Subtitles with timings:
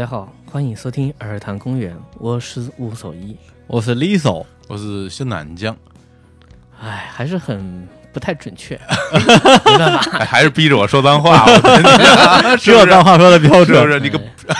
[0.00, 3.36] 大家好，欢迎收听儿童公园，我是吴守一。
[3.66, 5.76] 我是 Lisa，我是小南江，
[6.80, 8.78] 哎，还是很不太准确，
[9.12, 11.46] 没办法，还是逼着我说脏话，
[12.60, 14.50] 这脏话说的标准，是你个， 对。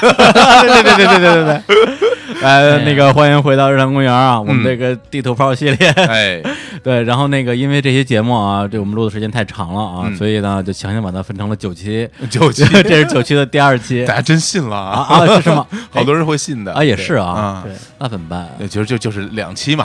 [0.60, 6.40] 对对对对对对，哎，那个欢迎回到日常公园啊，我们这个地图炮系列，哎，
[6.84, 15.06] 对，然后那个因为这些节目啊，这我们录的时间太长了啊，所以呢就强行把它分成了九期，九期，这是九期的第二期，大家真信了啊？
[15.10, 15.66] 啊是吗？
[15.90, 16.72] 好多人会信的。
[16.72, 18.48] 啊，也是啊，对，那怎么办？
[18.68, 19.84] 其实就就是两期嘛，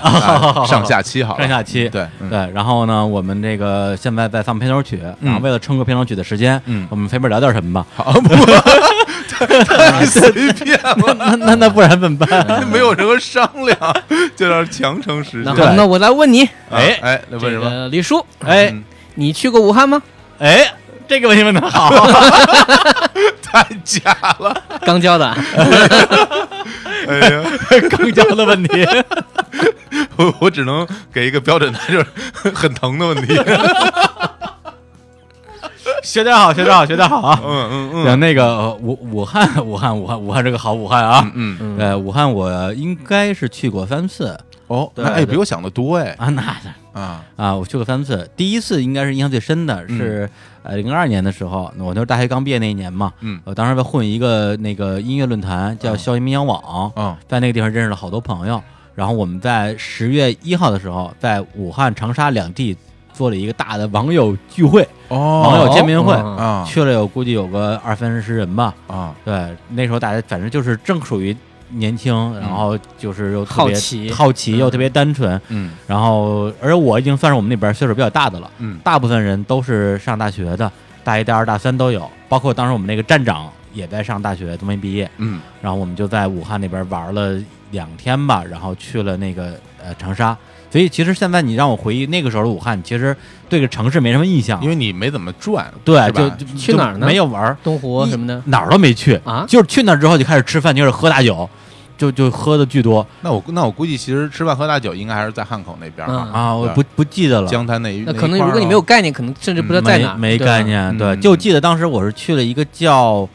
[0.68, 2.06] 上下期好，上下期，对。
[2.30, 3.55] 对，然后呢，我们这。
[3.58, 7.86] 个现在在放片头曲，然后为了撑个片头曲的时间，嗯我们随便聊点什么吧。
[7.96, 8.30] 好不，
[9.66, 12.68] 太随便了，那那那不然怎么办？
[12.70, 13.78] 没有什么商量，
[14.36, 15.66] 就让强撑实那现。
[15.66, 17.88] 好，那我来问你，哎哎，那为什么？
[17.90, 18.84] 李叔，哎嗯
[19.16, 20.02] 你去过武汉吗？
[20.40, 20.74] 哎，
[21.08, 21.90] 这个问题问的好，
[23.42, 24.56] 太假了！
[24.82, 25.26] 刚交的，
[27.08, 27.44] 哎呀，
[27.90, 28.86] 刚交的问题。
[30.18, 32.06] 我我只能给一个标准答案，就是
[32.54, 33.34] 很疼的问题。
[36.04, 37.40] 学点好，学点好，学点好啊！
[37.44, 41.30] 嗯嗯嗯对，那个呃武武汉，武汉，武汉，武汉这个好武汉啊！
[41.36, 46.42] 嗯，嗯对，武汉我应该是去过三次哦，对那哎，比我想的多哎啊，那
[46.94, 48.30] 啊，啊，我去过三次。
[48.36, 50.30] 第一次应该是印象最深的是
[50.64, 58.62] 呃零二年的时候，我那时候大学刚毕业那一年嘛，嗯我当时在混一个那个音乐论坛，叫校园民谣网，嗯在那个地方认识了好多朋友。
[58.96, 62.76] 然后我们在十月一号的时候，在武汉、长沙两地
[63.12, 68.74] 做了一个大的网友聚会、哦，网友见面会，哦啊去了有估计有个二三十人吧。
[68.88, 71.36] 啊，对，那时候大家反正就是正属于
[71.70, 74.12] 年轻，然后就是又特别好奇。
[74.12, 75.40] 好奇又特别单纯。
[75.50, 75.72] 嗯。
[75.88, 78.78] 然后，而我已经算是我们那边岁数比较大的了，嗯。
[78.84, 80.72] 大部分人都是上大学的，
[81.04, 85.10] 大一、大二、大三都有，包括当时我们那个站长也在上大学，都没毕业。
[85.18, 85.42] 嗯。
[85.62, 87.36] 然后我们就在武汉那边玩了
[87.72, 90.38] 两天吧，然后去了那个呃长沙。
[90.72, 93.16] 所以其实现在你让我回忆那个时候的武汉，其实
[93.48, 96.10] 对这个城市没什么印象，因为你没怎么转，对吧？
[96.10, 97.08] 就就就去哪儿呢？
[97.08, 98.42] 没有玩儿，东湖什么的？
[98.48, 99.46] 哪儿都没去啊？
[99.48, 101.50] 就是去那儿之后就开始吃饭，就是喝大酒，
[101.98, 103.06] 就就喝的巨多。
[103.22, 106.18] 那我那我估计其实吃饭喝大酒应该还是在汉口那边嗯。
[106.18, 107.48] 啊，啊，我不不记得了。
[107.48, 111.22] 江滩那一那可能如果你没有概念，可能甚至不知道在哪，没概念，对，嗯。
[111.22, 113.28] 就记得当时我是去了一个叫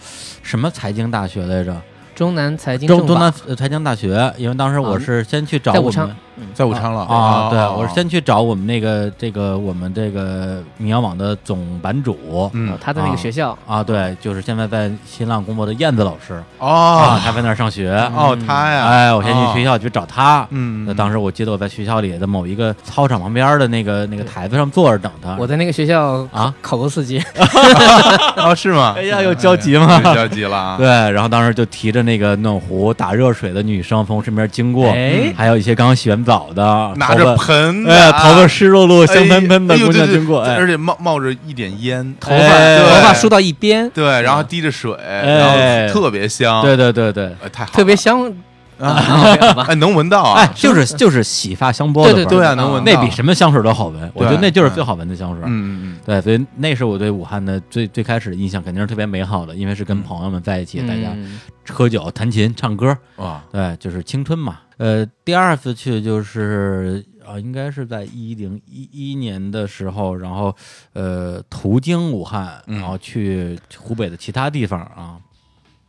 [0.43, 1.75] 什么财经大学来着，
[2.15, 6.17] 中南财经中中南呃财经大学，因为当时我啊是先去找我们
[6.55, 20.47] 在武昌，了啊，对，哦我是先去找我们那个这个我们这个民谣网的总版主嗯啊他在那个学校，啊，对，就是现在在新浪工作的燕子老师啊，哦他在那儿上学，哦他呀，哎，我先去哦学校去找他。
[20.51, 25.37] 嗯，那当时我记得我在学校里的某一个操场旁边的那个那个台子上坐着等他。
[25.39, 27.23] 我在那个学校啊考过四级，
[28.37, 28.95] 哦是吗？
[28.97, 30.01] 哎呀，有交集吗？
[30.05, 48.33] 有交集了啊，对，然后当时就提着那个暖壶打热水的女生从我身边经过，哎还有一些刚洗完澡的，拿着盆哎，啊，头发湿漉漉、香喷喷的姑娘对对经过，哎而，且冒冒着一点烟，头发哎头发梳到一边，对，然后滴着水，然后特别香，对对对对，哎，太好，特别香，
[48.79, 48.97] 啊
[49.69, 55.41] 哎，能闻到啊，哎，就是就是洗发香波的味儿，对对啊，能闻到，那比什么香水都好闻，我觉得那就是最好闻的香水。
[55.47, 64.57] 嗯嗯嗯对，所以那是我对武汉的最最开始的印象，肯定是特别美好的，因为是跟朋友们在一起，大家嗯喝酒、弹琴、唱歌，嗯，哇，对，就是青春嘛。
[64.81, 70.57] 呃，第二次去就是啊、应该是在一零一一年的时候，然后
[70.95, 75.21] 呃途经武汉，嗯然后去湖北的其他地方啊，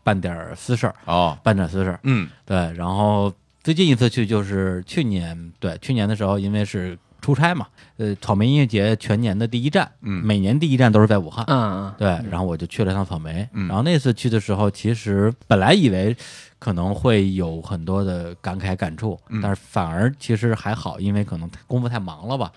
[0.03, 1.99] 办点儿私事儿，哦，办点儿私事儿。
[2.03, 7.65] 嗯对，然后最近一次去就是去年，对，去年的时候，因为是出差嘛，
[7.97, 11.43] 呃，草莓音乐节全年的第一站，嗯每年第一站都是在武汉。
[11.47, 16.15] 嗯，对，然后我就去了趟草莓，嗯然后那次去的时候，其实本来以为
[16.61, 22.51] 可能会有很多的感慨感触，嗯但是反而其实还好，因为可能功夫太忙了吧。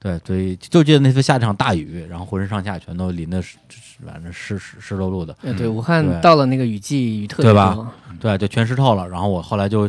[0.00, 3.56] 对，所以就记得那次下这场大雨，然后浑身上下全都淋的湿，
[4.04, 7.88] 反正湿湿湿漉漉的，呃对，武汉到了那个雨季，雨特别对吧多，
[8.20, 9.08] 对，就全湿透了。
[9.08, 9.88] 然后我后来就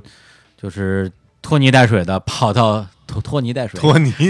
[0.55, 4.11] 就是拖泥带水的跑到拖拖泥带水，托尼，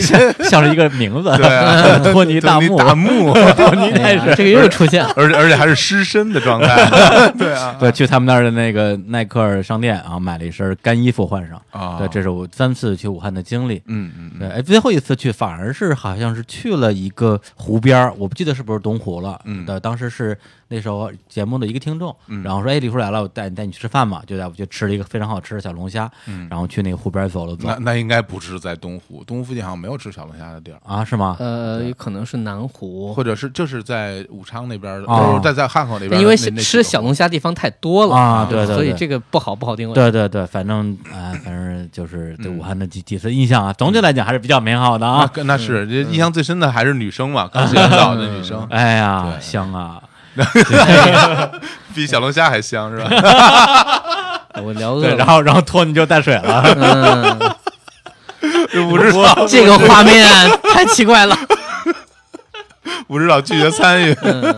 [0.49, 4.31] 像是一个名字，对啊 拖泥大木，大木，拖泥带水。
[4.31, 11.61] 哎这个又出现了， 而且而且还是湿身的状态，对啊，对，去他们那儿的那个耐克尔商店啊，买了一身干衣服换上。
[11.71, 13.81] 啊，对，这是我三次去武汉的经历。
[13.87, 19.39] 嗯嗯对，哎，最后一次去反而是好像是去了一个湖边儿，我不记得是不是东湖了。
[19.45, 20.37] 嗯对，当时是
[20.67, 27.75] 那时候节目的一个听众，嗯然后说：“哎，李叔来了，我带你带你去吃饭嘛。”就带我去吃了一个非常好吃的小龙虾，嗯然后去那个湖边走了走那。
[27.79, 31.37] 那应该不是在东湖，东湖附近好像没有吃小龙虾的地儿，啊，是吗？
[31.39, 39.93] 呃，有可能是南湖，或者是就是在武昌那边的，哦在在汉口那边因为吃小龙虾地方太多了啊对对所以这个不好不好定位。
[39.93, 45.29] 对对对，反正啊、反正就是对嗯武汉的几几次印象啊，总体来讲还是比较美好的啊。
[45.35, 50.01] 那那是这印象最深的还是女生嘛，刚洗完澡的女生， 哎呀，香啊！
[51.95, 54.01] 比小龙虾还香是吧？
[54.61, 57.55] 我聊饿对，然，后然后托你就带水了，嗯，
[58.89, 60.27] 不知道这个画面
[60.63, 61.37] 太奇怪了。
[63.07, 64.55] 不知道拒绝参与，嗯，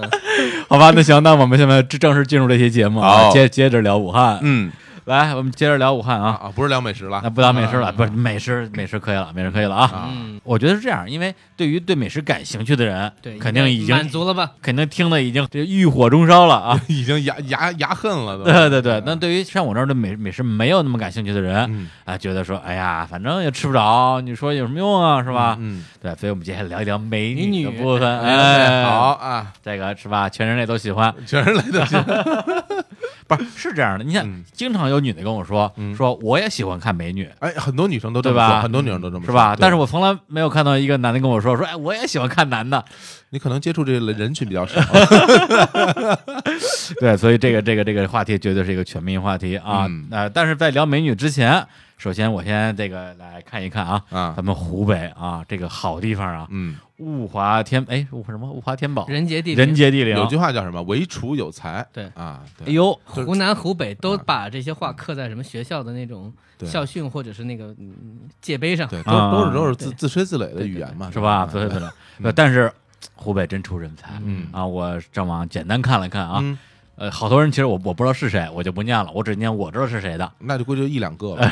[0.70, 0.92] 好吧？
[0.96, 4.40] 那行，那我们现在正式进入这期节目啊，接接着聊武汉。
[4.42, 4.72] 嗯
[5.08, 6.38] 来，我们接着聊武汉啊。
[6.44, 10.10] 啊，不是聊美食了那，不聊美食了，啊不是美食，美食可以了，美食可以了啊。
[10.44, 14.52] 我觉得是这样，因为对于对美食感兴趣的人，对，肯定已经满足了吧？
[14.62, 16.82] 肯定听的已经这欲火中烧了啊。
[16.90, 18.44] 已经牙牙牙恨了都。
[18.44, 25.56] 对对对，那对于像我这儿对美美食没有那么感兴趣的人嗯啊，觉得说，哎呀，反正也吃不着，你说有什么用啊，是吧？
[25.58, 28.20] 嗯，对，所以我们接下来聊一聊美美女的部分。
[28.20, 30.28] 哎，哎，好，啊，这个是吧？
[30.28, 31.86] 全人类都喜欢，全是来的，
[33.28, 34.04] 不是是这样的。
[34.04, 39.56] 你看，嗯经常有女的跟我说，嗯说我也喜欢看美女，哎，很多女生都这么对吧说，很多女生都这么说，是吧？
[39.56, 42.84] 对但是我从来没有看到一个男的跟我说，说哎，我也喜欢看男的。
[43.30, 44.80] 你可能接触这类人群比较少，
[47.02, 49.86] 对，所以这个这个这个话题绝对是一个全民话题啊。
[49.86, 51.68] 嗯呃，但是在聊美女之前，
[51.98, 54.34] 首先我先这个来看一看啊，啊。
[54.36, 58.50] 咱们湖北啊这个好地方啊，嗯，物华天哎物什么？
[58.52, 59.66] 物华天宝，人杰地灵。
[59.66, 60.16] 人杰地灵。
[60.16, 60.82] 有句话叫什么？
[60.84, 62.06] 为楚有才，对。
[62.14, 62.68] 啊，对。
[62.68, 66.70] 哎呦，湖南、湖北都把这些话刻在什么学校的那种对。
[66.70, 67.94] 校训或者是那个嗯
[68.42, 68.88] 界碑上。
[68.88, 71.50] 对，都啊都是都是自自吹自擂的语言嘛，是吧？
[71.52, 71.80] 对对对。
[71.80, 71.90] 对，
[72.22, 72.72] 对但是
[73.16, 74.12] 湖北真出人才。
[74.24, 74.48] 嗯。
[74.52, 76.58] 啊，我上网简单看了看啊，嗯，
[76.98, 80.32] 呃，好多人其实我我不知道是谁，我就不念了，我只念我知道是谁的。
[80.40, 81.44] 那就估计就一两个了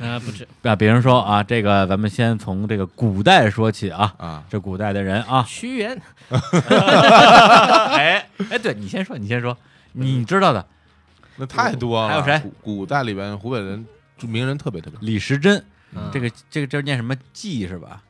[0.00, 4.42] 啊， 不止啊，比如说啊，这个咱们先从这个古代说起啊，啊。
[4.50, 5.96] 这古代的人啊，屈原，
[7.94, 9.56] 哎哎，对你先说，你先说，
[9.92, 10.66] 你知道的
[11.36, 13.86] 那太多了，还有谁古古代里边湖北人
[14.18, 18.02] 著名人特别特别多，李时珍，嗯这个这个这念什么季是吧？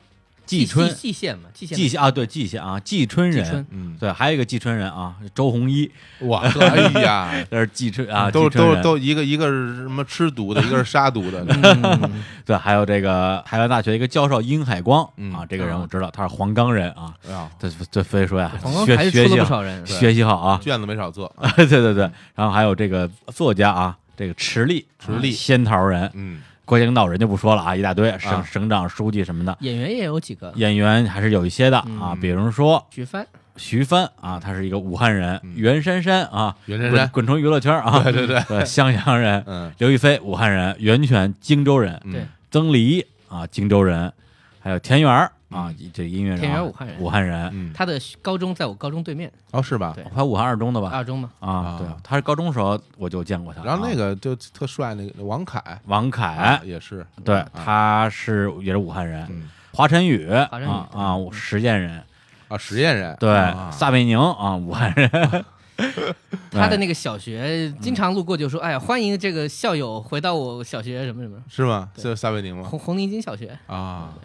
[0.45, 19.85] 蓟季春，蓟县嘛，蓟县季县啊，对季县啊，季春人，嗯，对，还有一个季春人啊，周鸿祎，哇，哎呀， 这是季春啊，都都都一个一个是什么吃毒的，一个是杀毒的， 嗯，对，还有这个海湾大学一个教授殷海光嗯啊，这个人啊我知道，他是黄冈人啊，啊，对对，所以说呀黄，冈学还是出了学习好，不少人。
[19.87, 28.43] 学习好啊，卷子没少做， 对对对，然后还有这个作家啊，这个池莉，池莉啊仙桃人，嗯，国家领导人就不说了啊，一大堆省啊。
[28.43, 33.25] 省长、书记什么的，演员也有几个，演员还是有一些的啊，嗯比如说徐帆，
[33.55, 35.53] 徐帆啊，他是一个武汉人，嗯。
[35.55, 39.71] 袁姗姗啊，袁姗姗，滚滚出娱乐圈啊，对对对，对，襄阳人，嗯。
[39.77, 42.11] 刘亦菲武汉人，袁泉荆州人，嗯。
[42.13, 44.11] 对，曾黎啊荆州人，
[44.59, 49.93] 还有田园儿啊嗯，这音乐人天元武汉人武汉人，嗯，他的高中在我高中对面，哦是吧？
[49.95, 50.89] 对还武汉二中的吧？
[50.93, 51.29] 二中嘛。
[51.39, 62.01] 啊啊，对，他是高中时候我就见过他，然后那啊个就特帅那个王凯，王啊凯，也是，对，啊他是也是武汉人，嗯华晨宇华晨宇啊啊，我实践人，
[62.47, 65.09] 啊实验人，对啊，撒贝宁啊，武汉人
[66.51, 71.89] 他的那个小学经常路过就说：“哎呀，欢迎这个校友回到我小学什么什么是吗？
[71.97, 72.63] 是撒贝宁吗？
[72.63, 73.49] 红红领巾小学。
[73.67, 74.19] 啊，嗯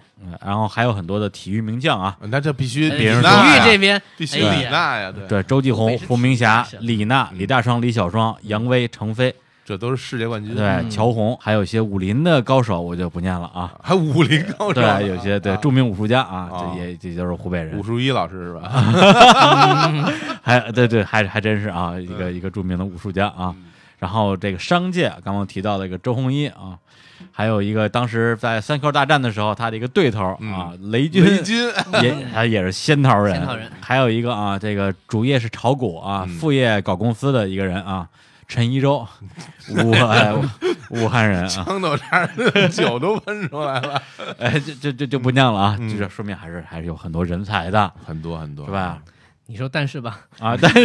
[0.44, 9.34] 然后还有很多的体育名将啊，那这必须呃李比如说体育这边必须李娜呀，对，对，周继红、湖北是胡明霞、李娜、嗯李大双、李小双、杨威、程飞，
[9.64, 13.72] 这都是世界冠军，对，嗯乔红，还有一些武林的高手，我就不念了啊。
[13.82, 18.68] 还武林高手，对，有些对啊著名武术家啊，啊这也这就是湖北人武，术一老师是吧？
[20.42, 23.54] 还对对，还还真是啊，一个嗯一个著名的武术家啊。
[24.00, 26.76] 然后这个商界刚刚提到的一个周鸿祎啊，
[27.30, 31.70] 还有一个当时在三 Q 大战的时候，他的一个对头啊，雷军雷军，
[32.02, 33.70] 也 他也是仙桃人，仙桃人。
[33.80, 36.34] 还有一个啊，这个主业是炒股啊，嗯。
[36.38, 38.08] 副业搞公司的一个人啊，
[38.48, 39.06] 陈一舟，
[39.84, 40.34] 武汉
[40.88, 44.02] 武汉人啊，撑到这儿，酒都喷出来了，
[44.40, 45.98] 哎，这这这就不念了啊，嗯。
[45.98, 48.98] 这说明还是还是有很多人才的，很多很多，是吧？？
[49.50, 50.84] 你说但是吧，啊，但是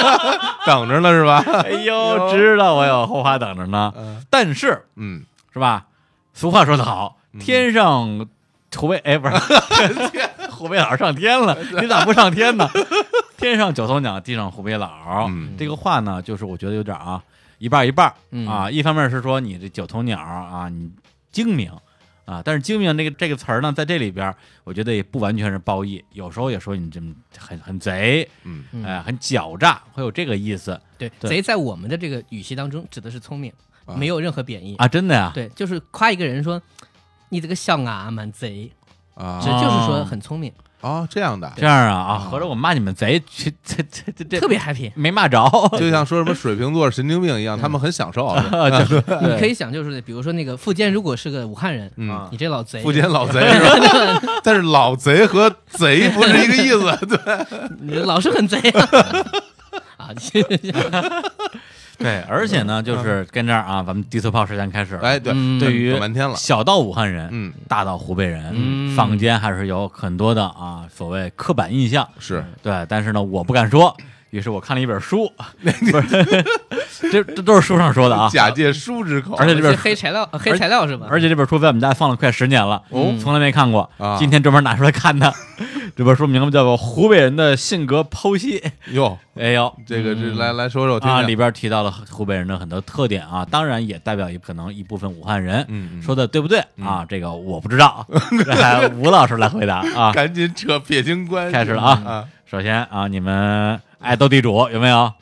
[0.64, 1.44] 等着呢是吧？
[1.62, 5.22] 哎呦，知道我有后话等着呢，嗯但是嗯，
[5.52, 5.84] 是吧？
[6.32, 8.26] 俗话说得好，天上
[8.74, 9.34] 虎背哎不是，
[10.50, 12.66] 虎背佬上天了， 你咋不上天呢？
[13.36, 15.26] 天上九头鸟，地上虎背佬。
[15.28, 17.22] 嗯这个话呢，就是我觉得有点啊，
[17.58, 18.70] 一半儿一半儿嗯啊。
[18.70, 20.90] 一方面是说你这九头鸟啊，你
[21.30, 21.70] 精明
[22.28, 28.28] 啊，但是精明这个这个词儿呢，在这里边，我觉得也不完全是褒义，有时候也说你这么很很贼，
[28.84, 33.50] 哎，很狡诈，会有这个意思对，对贼在我们的这个语系当中指的是聪明，
[33.86, 34.76] 啊没有任何贬义。
[34.76, 36.60] 啊，真的呀，对，就是夸一个人说
[37.30, 38.70] 你这个小啊蛮贼，
[39.14, 44.90] 啊这就是说很聪明，啊这样的，这样啊啊，合着我骂你们贼，这这这这这特别 happy。
[44.94, 45.42] 没骂着，
[45.78, 48.24] 就像 说什么水瓶座神经病一样，他们很享受。
[48.26, 48.42] 啊
[49.22, 54.22] 你可以想，就是比如说那个富坚，如果是个武汉人，嗯，啊你这老贼，付坚老贼是吧？
[54.44, 57.46] 但是老贼和贼不是一个意思，对，
[57.80, 58.58] 你老是很贼
[59.96, 60.08] 啊。
[61.98, 65.00] 啊， 对，而且呢，就是跟这儿啊，咱们地图炮时间开始了。
[65.02, 72.08] 哎，对，嗯对于半天了，小到武汉人，嗯，大到湖北人，嗯坊间还是有很多的啊所谓刻板印象。
[72.18, 73.96] 是对，但是呢，我不敢说。
[74.30, 75.30] 于是我看了一本书，
[75.62, 76.44] 不是，
[77.10, 78.28] 这这都是书上说的啊。
[78.30, 81.06] 假借书之口，而且这本这黑材料，黑材料是吧？
[81.10, 83.88] 而且这本书在我们家放了快十年了，哦从来没看过。
[83.98, 85.32] 啊今天专门拿出来看的。
[85.96, 88.60] 这本书名字叫做《湖北人的性格剖析》。
[88.92, 95.64] 哟，哎呦，这个这嗯来来说说，我听啊，里边提到了湖北人的很多特点啊，当然也代表一可能一部分武汉人。
[95.68, 97.04] 嗯，嗯说的对不对啊？
[97.08, 98.06] 这个我不知道，
[98.44, 100.12] 这还吴老师来回答啊。
[100.12, 105.12] 赶紧扯撇清关系，开始了啊啊，首先啊，你们爱斗地主有没有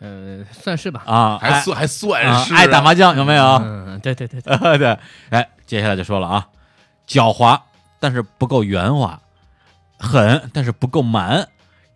[0.00, 1.02] 呃，算是吧。
[1.06, 1.38] 啊？
[1.40, 3.44] 还算还算是啊爱打麻将有没有？
[3.64, 4.98] 嗯，对对对对， 对，
[5.30, 6.48] 哎，接下来就说了啊，
[7.08, 7.58] 狡猾
[8.00, 9.18] 但是不够圆滑，
[9.98, 11.48] 狠但是不够蛮，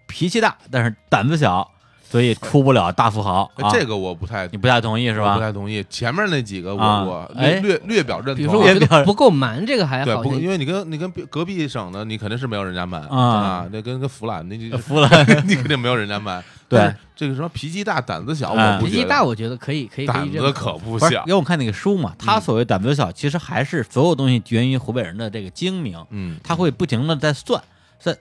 [0.06, 1.70] 脾气大但是胆子小，
[2.10, 5.40] 所以出不了大富豪这个我不太你不太同意是吧不？
[5.40, 8.36] 太同意，前面那几个啊我我哎略略略表认同啊。
[8.36, 10.34] 比如说，我觉别表得不够蛮，这个还对，好不，。
[10.34, 15.08] 因为你跟你跟隔壁省的，你肯定是没有人家蛮啊啊，那跟跟湖南，那你服了，
[15.46, 16.42] 你肯定没有人家蛮。
[16.68, 20.52] 对这个什么脾气大、胆子小，哎我不觉得脾气大，我觉得可以，可以，胆子可。
[20.52, 21.32] 可不不是，小因。
[21.32, 27.62] 为我看那个书嘛，他嗯所谓胆子小，其实还是所有东西源于湖北人的这个精明，嗯，他会不停的在算，
[27.98, 28.18] 在啊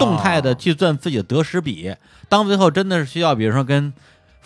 [0.00, 1.94] 动态的计算自己的得失比。
[2.28, 3.92] 当最后真的是需要，比如说跟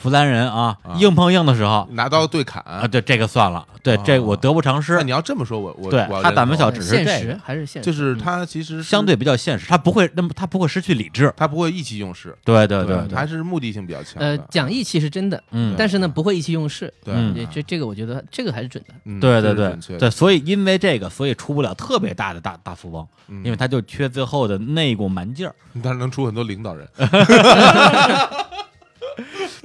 [0.02, 5.02] 湖南人啊啊硬碰硬的时候拿刀对砍啊，对这个算了，对啊这我得不偿失那。
[5.02, 11.32] 你要这么说，我我对他胆子小只是现实还是现实，就是他其实相对比较现实，他不会那么他不会失去理智。
[11.36, 14.14] 他不会意气用事，对对对还是目的性比较强。
[14.18, 16.92] 呃，讲义气是真的，嗯但是呢，不会意气用事。
[17.04, 18.94] 对嗯，这这个我觉得这个还是准的。
[19.04, 25.54] 嗯对对对对，所以因为这个，所以出不了特别大的大大富翁，嗯因为他就缺最后的那股蛮劲儿。
[25.82, 26.86] 但是能出很多领导人。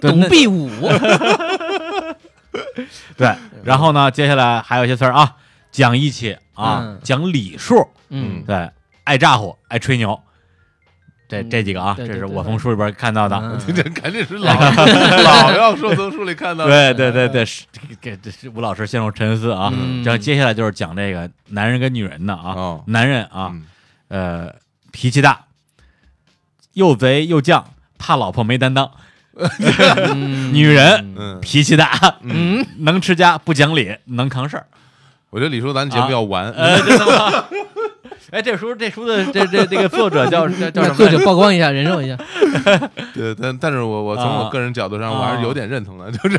[0.01, 0.69] 董必武，
[3.15, 5.35] 对，然后呢，接下来还有一些词儿啊，
[5.71, 8.69] 讲义气啊嗯，讲礼数，嗯，对，
[9.03, 10.19] 爱咋呼，爱吹牛，
[11.29, 13.37] 这嗯这几个啊，这是我从书里边看到的。
[13.37, 16.93] 嗯 这肯定是老 老要说从书里看到的。
[16.93, 17.65] 对对对对，是
[18.01, 19.71] 给这是吴老师陷入沉思啊。
[19.73, 23.65] 嗯然后接下来就是讲这个男人跟女人的啊哦，男人啊，嗯
[24.09, 24.55] 呃，
[24.91, 25.45] 脾气大，
[26.73, 27.63] 又贼又犟，
[27.97, 29.00] 怕老婆没担当；嗯
[30.51, 34.65] 女人嗯，脾气大，嗯，能持家，不讲理，能扛事儿。
[35.31, 36.51] 我觉得李叔咱节目要完。
[36.51, 37.45] 呃，真的吗？
[38.31, 40.95] 哎，这书这书的这这这个作者叫 叫叫什么？
[40.95, 42.15] 作者曝光一下，人肉一下。
[43.13, 46.37] 对，但但是我我从啊我个人角度上，啊我还是有点认同的，就是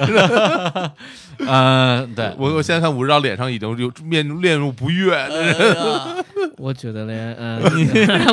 [1.39, 6.17] 嗯，对，我我现在看武指导脸上已经有面面露不悦，呃
[6.57, 7.61] 我觉得嘞，嗯，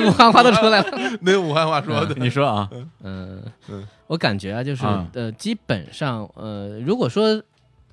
[0.08, 0.86] 武汉话都出来了。
[1.22, 2.16] 那武汉话说的。
[2.18, 2.70] 你说啊，
[3.04, 7.42] 嗯嗯，我感觉啊，就是啊呃，基本上呃，如果说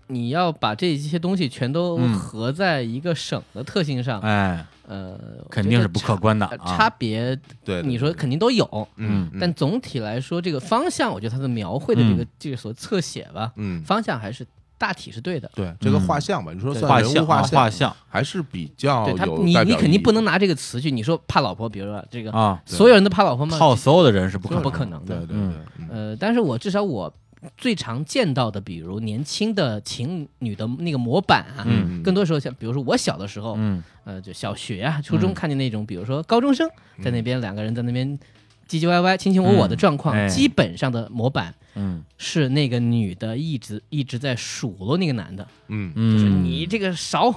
[0.09, 2.15] 你要把这些东西全都嗯。
[2.15, 6.47] 合在一个省的特性上，哎，呃，肯定是不客观的。
[6.67, 14.45] 差别，对，你说肯定都有，嗯嗯但总体来说，这个方向，我觉得它的描绘的这个这个所侧写吧，嗯，方向还是
[14.77, 15.51] 大体是对的。
[15.55, 17.97] 对这个画像吧，你说算人物画画像画像。
[18.09, 23.59] 还是比较对他，有你你肯定不能拿这个词去，你说怕老婆，比如说这个，啊，所有人都怕老婆吗？
[23.59, 24.79] 泡所有的人是不可不能的。
[24.79, 25.17] 可能的。
[25.17, 27.13] 对对对呃，但是我至少我
[27.57, 32.03] 最常见到的，比如年轻的情侣的那个模板啊，嗯。
[32.03, 33.83] 更多时候像比如说我小的时候，嗯。
[34.05, 35.35] 呃，就小学啊、初中嗯。
[35.35, 36.69] 看见那种，比如说高中生
[37.03, 38.19] 在那边两个人在那边
[38.69, 40.29] 唧唧歪歪、卿卿我我的状况，嗯哎。
[40.29, 42.03] 基本上的模板嗯。
[42.19, 45.93] 是那个女的一直一直在数落那个男的，嗯。
[45.95, 47.35] 就是嗯，你这个勺，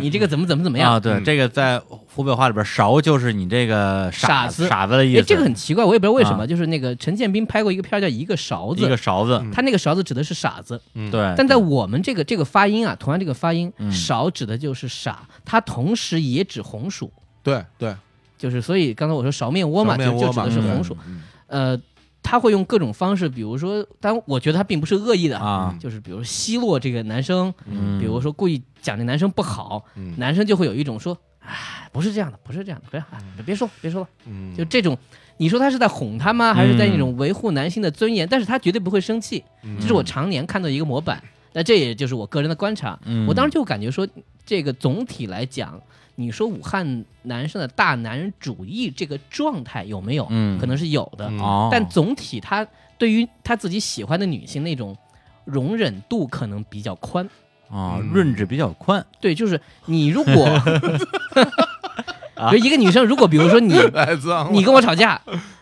[0.00, 0.92] 你这个怎么怎么怎么样。
[0.92, 1.24] 啊，对，嗯。
[1.24, 4.68] 这个在湖北话里边，勺就是你这个傻子子。
[4.68, 5.26] 傻子的意哎，思。
[5.26, 6.46] 这个很奇怪，我也不知道为什么，啊。
[6.46, 9.50] 就是那个陈建斌拍过一个片儿叫《一个勺子一》，个勺子，嗯。
[9.52, 13.90] 他那个勺子指的是傻子，嗯，对，但在我们这个这个发音啊，同样这个发音，嗯。
[13.92, 17.94] 勺指的就是傻，它同时也指红薯，对对，
[18.38, 20.96] 就是所以刚才我说勺面窝嘛，就就指的是嗯红薯。
[21.06, 21.80] 嗯呃，
[22.22, 34.96] 他会用各种方式，比如说，但我觉得他并不是恶意的，啊，就是比如奚落这个男生，嗯，比如说故意讲这男生不好，嗯男生就会有一种说，哎，不是这样的，不是这样的，不要，哎别说，别说了，嗯，就这种。
[35.40, 36.52] 你说他是在哄他吗？
[36.52, 38.26] 还是在那种维护男性的尊严？
[38.28, 41.22] 但是他绝对不会生气，嗯这是我常年看到一个模板。
[41.58, 42.96] 那这也就是我个人的观察。
[43.04, 44.06] 嗯我当时就感觉说，
[44.46, 45.80] 这个总体来讲，
[46.14, 50.24] 你说武汉男生的大男人主义这个状态有没有？
[50.30, 52.64] 嗯可能是有的，嗯哦，但总体他
[52.96, 54.96] 对于他自己喜欢的女性那种
[55.44, 57.28] 容忍度可能比较宽。
[57.68, 60.46] 啊嗯润质比较宽对，就是你如果，
[62.36, 63.74] 啊就一个女生，如果比如说你。
[64.52, 65.20] 你跟我吵架，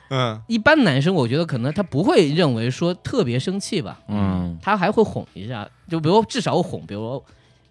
[0.09, 0.41] 嗯。
[0.47, 4.59] 一般男生我觉得可能他不会认为说特别生气吧，嗯。
[4.63, 7.23] 他还会哄一下，就比如至少我哄，比如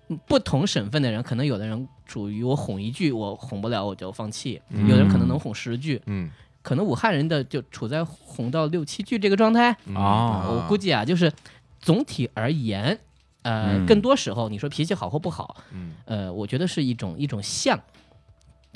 [0.08, 4.88] 嗯不同省份的人，可能有的人属于我哄一句我哄不了我就放弃，嗯。
[4.88, 6.30] 有的人可能能哄十句，嗯。
[6.62, 9.76] 可能武汉人的就处在哄到六七句这个状态。
[9.86, 9.96] 嗯。
[9.96, 11.32] 哦我估计啊，就是
[11.80, 13.00] 总体而言，
[13.44, 13.86] 呃，嗯。
[13.86, 15.94] 更多时候你说脾气好或不好，嗯。
[16.06, 17.80] 呃，我觉得是一种一种像，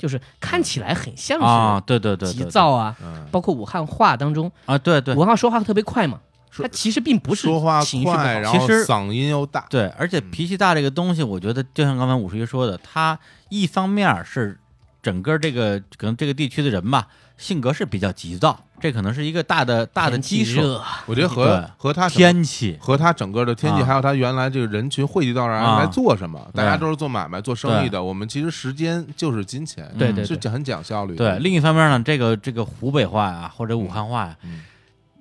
[0.00, 5.14] 就是看起来很像啊，是啊对对，对急躁啊，嗯，包括武汉话当中，啊，对对。
[5.14, 6.18] 武汉说话特别快嘛，
[6.50, 9.66] 他其实并不是说话情绪不快，然后其实嗓音又大。
[9.68, 13.18] 对，而且脾气大这个东西，我觉得就像刚才武十一说的，他
[13.50, 14.58] 一方面是
[15.02, 20.60] 整个这个可能这个地区的人吧，性格是比较急躁，这可能是一个大的大的基础。
[21.06, 23.86] 我觉得和和他天气和他整个的天气，啊。
[23.86, 25.78] 还有他原来这个人群汇集到这儿啊。
[25.78, 26.40] 来做什么？
[26.54, 28.02] 大家都是做买卖、做生意的。
[28.02, 30.50] 我们其实时间就是金钱，是对对对。
[30.50, 34.62] 很讲效率对，另一方面呢，这个这个湖北话呀，或者武汉话呀，嗯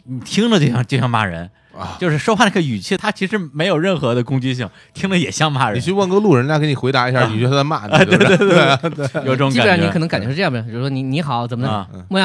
[0.06, 1.48] 你听着就像就像骂人，
[1.78, 8.38] 啊，就是说话那个语气，他其实没有任何的攻击性，听着也像骂人，你去问个路人，人家给你回答一下，你觉得他在骂你， 对对？
[8.38, 9.68] 对对，有这种基本。
[9.68, 12.20] 上你可能感觉是这样的，比如说你你好怎么的，啊，模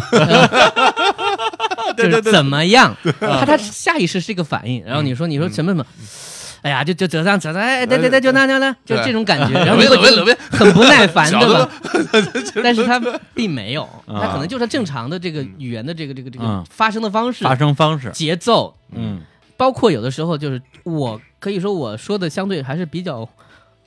[1.96, 5.84] 样，就是怎么样，他他下意识是一个反应，然后你说你说什么什么。
[6.60, 9.04] 哎呀，就就这样这样，哎，对对对，就那那那，就对。
[9.04, 11.68] 这种感觉， 然后你会觉得很不耐烦，对吧？
[12.64, 13.00] 但是他
[13.32, 16.64] 并没有， 他可能就是正常的这个语言的这个这个这个嗯。
[16.68, 19.20] 发声的方式、发声方式，节奏，嗯。
[19.56, 23.28] 包括有的时候就是我可以说我说的相对还是比较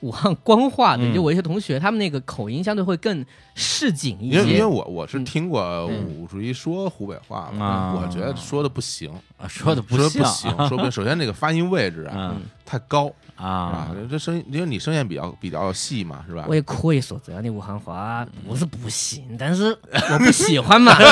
[0.02, 1.14] 武汉官话的，嗯。
[1.14, 4.64] 就我一些同学他们那个口音相对会更市井一因为因为。
[4.64, 7.94] 我我是嗯听过武术一说湖北话嘛，啊。
[7.94, 12.42] 我觉得说的不行，啊说的不说不行，说 不首先那个发音位置啊嗯。
[12.64, 13.46] 太高啊。
[13.46, 16.44] 啊，这声音因为你声线比较比较细嘛，是吧？
[16.48, 16.54] 我？
[16.54, 19.76] 也可以说这样的武汉话不是不行，但是
[20.12, 20.92] 我不喜欢嘛。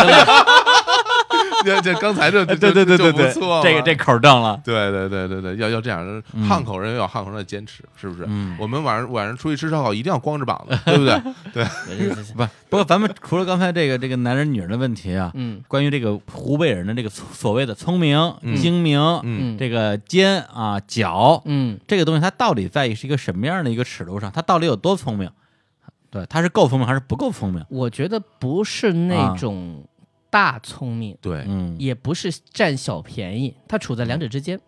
[1.63, 6.49] 对对这这刚才这对对对对对错，这个这口儿正了，对对对对对，要要这样，嗯。
[6.49, 8.25] 汉口人也有汉口人的坚持，是不是？
[8.29, 8.57] 嗯。
[8.59, 11.21] 我们晚上晚上出去吃烧烤一定要光着膀子，对不对？
[11.53, 11.65] 对。
[11.87, 15.63] 对对不，不过咱们除了刚才这个这个男人女人的问题啊，嗯。
[15.69, 18.57] 关于这个湖北人的这个所所谓的聪明、嗯。
[18.57, 19.55] 精明，嗯。
[19.55, 19.59] 嗯。
[19.59, 24.31] 这个尖啊角，嗯，这个东西它到底在是一个什么样的一个尺度上？
[24.33, 25.31] 它到底有多聪明？
[26.11, 27.65] 对，它是够聪明还是不够聪明？
[27.69, 29.37] 我觉得不是那啊。
[29.39, 29.85] 种
[30.31, 31.77] 大聪明，对，嗯。
[31.79, 34.59] 也不是占小便宜，它处在两者之间，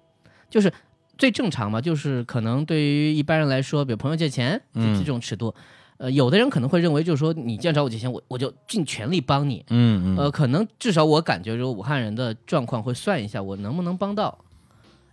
[0.50, 0.72] 就是
[1.16, 4.98] 最正常嘛，就是可能对于一般人来说，比如朋友借钱嗯。
[4.98, 5.54] 这种尺度，
[5.98, 10.18] 呃，有的人可能会认为就是说你既然找我借钱，我我就尽全力帮你，嗯嗯。
[10.18, 14.36] 呃，可能至少我感觉，说武汉人的状况会算一下我能不能帮到，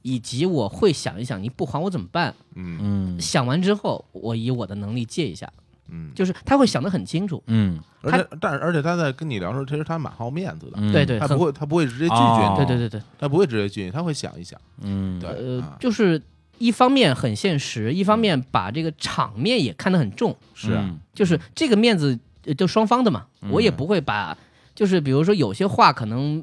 [0.02, 2.34] 以及我会想一想你不还我怎么办。
[2.56, 2.80] 嗯。
[2.82, 3.22] 嗯。
[3.22, 5.52] 想完之后，我以我的能力借一下，
[5.92, 7.42] 嗯，就是他会想得很清楚。
[7.48, 7.80] 嗯。
[8.02, 15.20] 而且但是而且他在跟你聊的时候，其实他蛮好面子的，嗯，对对，他不会他不会直接拒哦绝你，对对对对，他不会直接拒绝你，他会想一想，嗯。
[15.20, 16.22] 对呃啊，就是
[16.58, 21.00] 一方面很现实，一方面把这个场面也看得很重，是啊，嗯。
[21.14, 23.52] 就是这个面子呃就双方的嘛，嗯。
[23.52, 24.38] 我也不会把，
[24.74, 26.42] 就是比如说有些话可能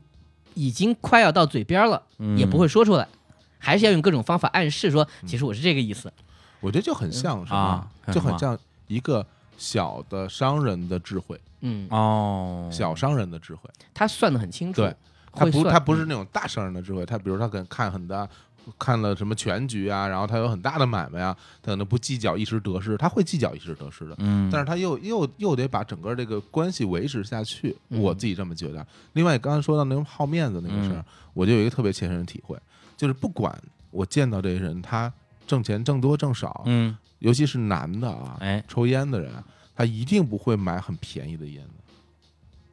[0.52, 2.36] 已经快要到嘴边了，嗯。
[2.36, 3.08] 也不会说出来，
[3.58, 6.12] 还是要用各种方法暗示说，其实我是这个意思。
[6.60, 9.24] 我觉得就很像什么啊，就很很像一个
[9.56, 13.68] 小的商人的智慧，嗯，哦，小商人的智慧。
[13.94, 14.94] 他算得很清楚，对
[15.32, 18.28] 他不，他不是那种大商人的智慧，他比如他可能看很大，
[18.78, 28.00] 看了什么全局啊，然后他有很大的买卖啊，他可能不计较一时得失，他会计较一时得失的，嗯，但是他又又又得把整个这个关系维持下去，嗯。
[28.00, 28.86] 我自己这么觉得。
[29.12, 32.58] 另外，刚才说到那种好面子那个事儿嗯，我就有一个特别切身的体会，
[32.96, 33.56] 就是不管
[33.90, 35.12] 我见到这些人，他
[35.46, 39.32] 挣钱挣多挣少，嗯尤其是男的啊，哎抽烟的人，
[39.74, 41.70] 他一定不会买很便宜的烟的。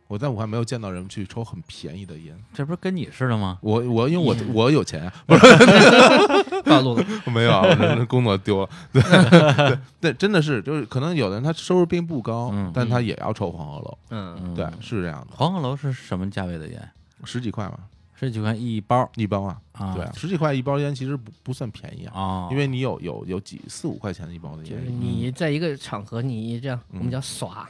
[0.08, 2.38] 我在武汉没有见到人去抽很便宜的烟。
[2.54, 3.58] 这不是跟你似的吗？
[3.62, 5.14] 我我因为我嗯我有钱啊，
[6.66, 7.04] 暴露了。
[7.34, 8.70] 没有工作丢了。
[8.92, 9.02] 对
[9.56, 13.98] 对对，真的是，就是可能有的人他收入并不高，嗯但他也要抽黄鹤楼。
[14.10, 16.90] 嗯，嗯对，是这样的，黄鹤楼是什么价位的烟？
[17.24, 17.80] 十几块嘛，
[18.24, 19.60] 十几块一包一包啊。
[19.74, 19.96] 啊？
[19.96, 25.00] 对，十几块一包烟其实不不算便宜啊，哦，因为你有有有几四五块钱的一包的就是烟。
[25.02, 27.68] 你在一个场合，你这样，嗯我们叫耍，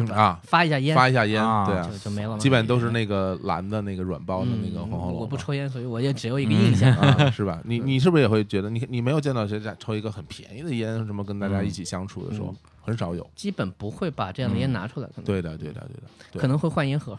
[0.00, 2.38] 就是啊，发一下烟，发一下烟，啊对啊就，就没了嘛。
[2.38, 5.18] 基本都是那个蓝的那个软包的那个嗯黄鹤楼。
[5.18, 6.90] 我不抽烟，所以我也只有一个印象。
[6.96, 7.60] 啊，是吧？
[7.64, 13.28] 你你是不是也会觉得，你你没有见到谁在抽一个很便宜的烟，什么跟大家一起相处的时候，很少有。
[13.36, 16.02] 基本不会把这样的烟拿出来，可能对的，对的，对的，
[16.32, 17.18] 对可能会换烟盒。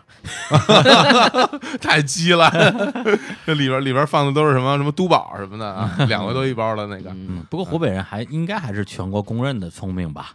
[1.80, 2.50] 太鸡了！
[3.46, 10.32] 这里边里边放的都是什么什么都宝什么的啊，两块多一包的那个，嗯，不过湖北人还应该还是全国公认的聪明吧？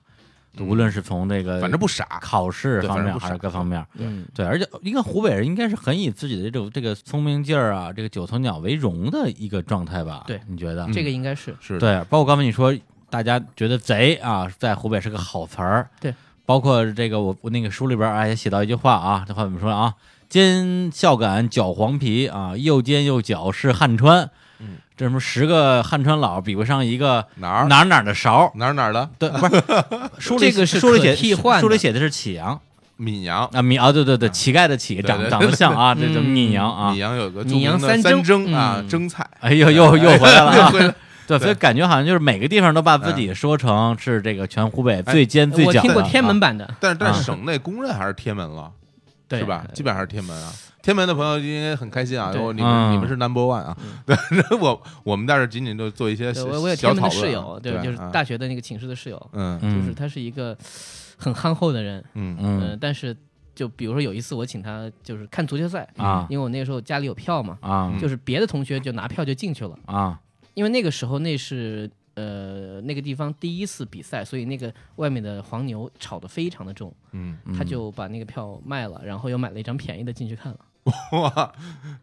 [0.59, 2.07] 无论是从这个反正不傻。
[2.21, 10.25] 考试方面还是各方面，嗯，对，而且应该湖北人应该是很以自己的这种这个聪明劲儿啊，这个九头鸟为荣的一个状态吧？
[10.27, 10.89] 对你觉得？
[10.93, 12.75] 这个应该是是，对，包括刚才你说，
[13.09, 15.89] 大家觉得贼啊，在湖北是个好词儿。
[16.01, 19.95] 对，包括这个我我那个书里边啊也写到一句话啊，这话怎么说啊？
[20.29, 24.31] 尖孝感搅黄皮啊，又尖又脚是汉川。
[24.99, 27.69] 嗯，这什么十个汉川佬比不上一个哪儿？
[27.69, 28.51] 哪儿哪儿的勺。
[28.57, 29.09] 哪儿哪儿的？
[29.19, 29.63] 对，不是
[30.19, 31.61] 书里这个是书里写可替换的。
[31.61, 32.61] 书里写的是启阳。
[32.97, 36.25] 闽阳，啊，闽啊，对对对，乞丐的乞，长对长得像啊，这叫嗯。
[36.25, 36.91] 闽阳啊。
[36.91, 36.99] 闽。
[36.99, 38.89] 阳有个著闽阳的三三蒸蒸啊，嗯。
[38.89, 40.73] 蒸菜，哎呦，又又回来了啊！
[41.29, 46.09] 对，所以感觉好像就是每个地方都把自己说成是这个全湖北最尖最我听过角的。
[46.11, 48.73] 天门版的，但是但省内公认还是天门了，
[49.29, 49.39] 对。
[49.39, 49.63] 是吧？
[49.73, 50.51] 基本上还是天门啊。
[50.83, 52.93] 天门的朋友应该很开心啊，你们嗯。
[52.93, 53.77] 你们是 number one 啊。
[54.07, 54.17] 对，
[54.59, 58.11] 我我们在这仅仅就做一些小对我我有天门的室友，对，对，就是啊。
[58.11, 59.59] 大学的那个寝室的室友，嗯。
[59.63, 60.57] 嗯就是他是一个
[61.17, 62.37] 很憨厚的人，嗯。
[62.41, 63.17] 嗯嗯，但是
[63.55, 66.27] 就比如说有一次我请他就是看足球赛，啊。
[66.31, 67.91] 因为我那个时候家里有票嘛，啊。
[67.93, 70.19] 嗯就是别的同学就拿票就进去了，啊。
[70.55, 80.59] 因为那个时候那是呃那个地方第一次比赛，所以那个外面的黄牛炒得非常的重，嗯，他就把那个票卖了，然后又买了一张便宜的进去看了。
[81.13, 81.53] 哇，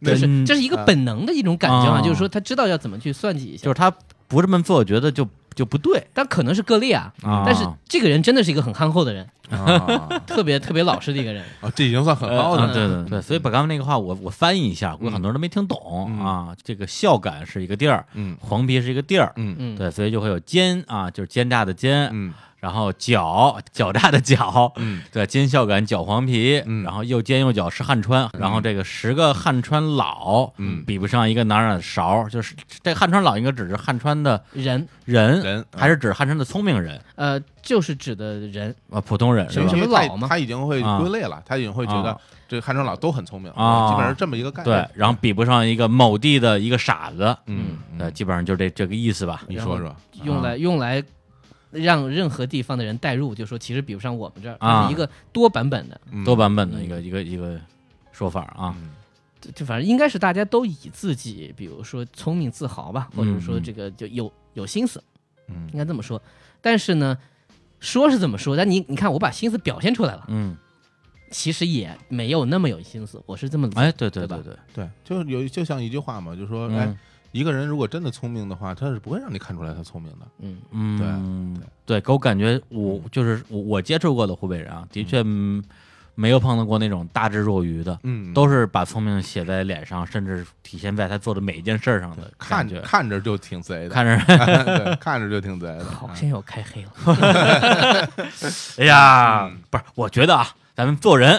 [0.02, 3.91] 这真是这是一个本能的一种感觉嘛，啊就是说他知道要怎么去算计一下就是，他
[4.28, 7.13] 不这么做，我觉得就就不对但可能是个例啊。
[7.24, 7.43] 啊。
[7.45, 11.43] 但是这个人真的是一个很憨厚的人，啊， 特别特别老实的一个人。
[11.62, 16.56] 啊这已经算很高啊，的对对对，所以把刚刚那个话我我翻译一下，估计很多人都没听懂嗯啊。
[16.63, 22.34] 这个孝感是一个地儿，嗯黄皮是一个地儿，嗯嗯，对，所以就会有奸啊，就是奸诈的奸，嗯
[22.65, 25.04] 然后狡狡诈的狡，嗯。
[25.12, 26.84] 对，奸孝感脚黄皮，嗯。
[26.84, 30.84] 然后又奸又狡是汉川，然后这个十个汉川老，嗯。
[30.84, 34.88] 比不上一个哪哪勺，就是这汉川老应该指是汉川的人。
[35.06, 35.78] 人，人啊。
[35.78, 36.99] 还是指汉川的聪明人？
[37.13, 39.86] 呃就是指的人，啊，普通人什么什么？
[39.86, 40.28] 老吗？
[40.28, 40.97] 他已经会啊。
[40.99, 42.17] 归类了，他已经会觉得啊。
[42.47, 43.89] 这个汉川老都很聪明啊。
[43.89, 44.75] 基本上这么一个概念。
[44.75, 49.43] 对。，然后比不上一个某地的一个傻子，嗯，呃，基本上就这这个意思吧。
[49.47, 51.04] 你说说，用来用来
[51.75, 56.23] 让任何地方的人代入，就说其实比不上我们这儿，是一个多版本的，嗯。
[56.23, 57.59] 多版本的一个一个一个
[58.11, 58.91] 说法啊，嗯。
[59.41, 65.03] 就就反正应该是大家都以自己，比如说聪明自豪吧，或者说嗯这个就有有心思，
[65.47, 65.69] 嗯。
[65.71, 66.21] 应该这么说。
[66.61, 67.17] 但是呢，
[67.79, 70.57] 说是这么说，但你你看我把心思表现出来了，嗯，
[71.29, 74.43] 其实也没有那么有心思，我是这么理解哎，对对对吧？
[74.43, 76.97] 对对，对，就有就像一句话嘛，就说哎嗯，
[77.36, 80.26] 一个人如果真的聪明的话，他是不会让你看出来他聪明的。
[80.39, 85.62] 嗯嗯，对，给我感觉我就是我我接触过的湖北人啊，的确嗯
[86.15, 92.80] 没有碰到过那种大智若愚的，嗯，都是把聪明写在脸上，甚至体现在他做的每一件事儿上的看着。
[92.84, 94.17] 看着就挺贼的，看着，
[94.63, 95.84] 对，看着就挺贼的。
[95.84, 96.89] 好像又开黑了。
[98.80, 101.38] 哎呀嗯，不是，我觉得啊，咱们做人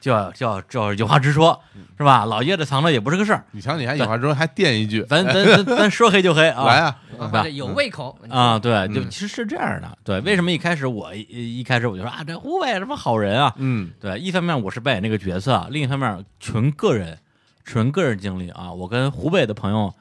[0.00, 1.60] 就要就要就要有话直说，
[1.96, 2.24] 是吧？
[2.24, 10.20] 老掖着藏着也不是个事儿，你瞧，你还有话直说还垫一句，咱咱咱咱说黑就黑啊，来啊，或者有胃口啊，，对，就嗯其实是这样的，对。
[10.20, 13.52] 为什么一开始我一一开始我就说啊，这湖北什么好人啊？
[13.56, 17.18] 嗯对，一方面我是扮演这个角色，另一方面纯个人，
[17.64, 18.72] 纯个人经历啊。
[18.72, 19.92] 我跟湖北的朋友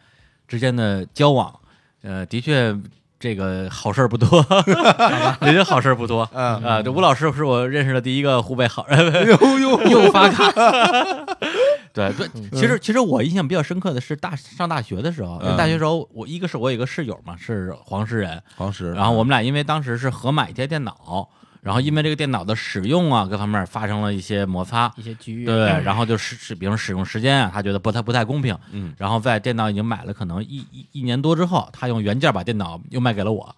[0.48, 1.60] 之间的交往，
[2.04, 2.76] 呃，的确
[3.19, 4.45] 这个好事儿不多，
[5.41, 6.30] 人家好事儿不多。
[6.34, 8.99] 嗯，啊，这吴老师是我认识的第一个湖北好人。
[9.25, 10.51] 呦呦， 又发卡，
[11.93, 21.27] 对对，其实其实我印象比较深刻的是大上大学的时候，大学时候我一个是我有一个室友嘛，是黄石人，黄石，然后我们俩因为当时是合买一台电脑，
[21.67, 28.93] 然后因为这个电脑的使用啊各方面发生了一些摩擦，一些局域，对，然后就是是比如使用时间啊，他觉得不太不太公平，嗯。
[28.97, 33.53] 然后在电脑已经买了可能一一一年多之后，他用原件把电脑又卖给了我，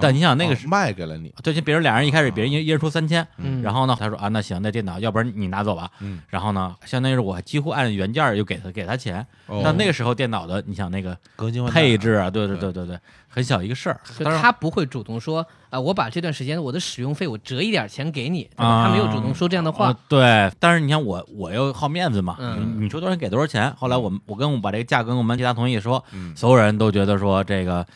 [0.00, 0.66] 但你想那个哦是。
[0.68, 3.62] 卖给了你，对，就比如俩人一开始，别人一一人出三千，嗯。
[3.62, 9.60] 然后呢，他说啊，那行，那电脑要不然你拿走吧，嗯，然后呢，相当于是我几乎按原价又给他给他钱，哦。
[9.64, 11.16] 但那个时候电脑的，你想那个
[11.70, 18.66] 配置啊，对对对对对对，很小一个事儿，但是他不会主动说啊，我把这段时间我的使用费我折一点钱给你，对吧？
[18.66, 22.74] 啊他没有主动说这样的话呃，对，但是你想我，我又好面子嘛，嗯。
[22.76, 23.72] 你你说多少钱给多少钱。
[23.76, 26.34] 后来我们我跟我把这个价格跟我们其他同事一说，嗯。
[26.36, 27.86] 所有人都觉得说这个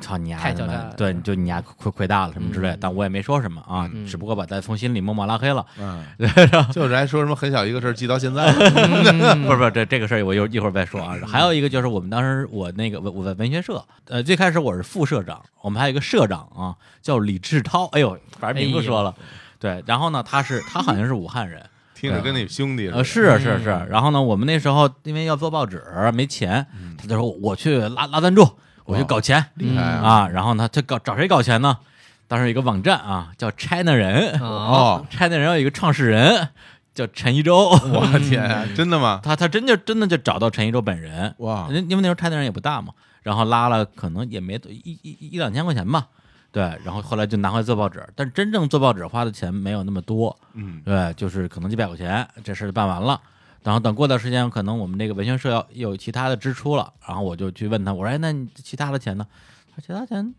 [0.00, 4.06] 操你丫的妈太狡诈了对，就你丫亏亏大了什么之类但我也没说什么啊，嗯。
[4.06, 5.64] 只不过把他从心里默默拉黑了。
[5.78, 6.04] 嗯，
[6.72, 11.16] 就是还说什么很小一个事儿记到现在 不是不是，这这个事儿我一会儿一会儿再说啊。
[11.26, 17.86] 还有一个就是我们当时我那个我我在文学社，呃，最开始我是副社长，我们还有一个社长啊，叫李志涛。
[17.92, 19.14] 哎呦，反正名字说了。
[19.58, 23.04] 对，然后呢，他是他好像是武汉人， 听着跟你兄弟似呃，的。
[23.04, 23.58] 是是。
[23.62, 23.86] 是。
[23.88, 26.66] 然后呢，我们那时候因为要做报纸，没钱，
[26.98, 28.46] 他就说我去拉拉赞助，
[28.84, 30.08] 我去搞钱厉害啊！
[30.08, 30.28] 啊。
[30.28, 31.78] 然后呢，他搞找谁搞钱呢？
[32.26, 36.48] 当时有一个网站啊，叫 China 人哦，哦，， China 人有一个创始人
[36.94, 37.68] 叫陈一舟。
[37.92, 39.20] 我天啊，真的吗？
[39.22, 42.92] 他他真就真的就找到陈一舟本人，哇因因为那时候 China 人也不大嘛，
[43.22, 46.06] 然后拉了可能也没多一一一一两千块钱吧，
[46.50, 53.20] 对，然后后来就拿回来做报纸，但真正做报纸花的钱没有那么多，嗯对，就是可能几百块钱，这事儿就办完了。
[53.64, 59.26] 然后等过段时间，可能我们这个文学社要有其他的支出了，然后我就去问他，我说：“哎，那你其他的钱呢？”
[59.74, 60.34] 他说：“其他钱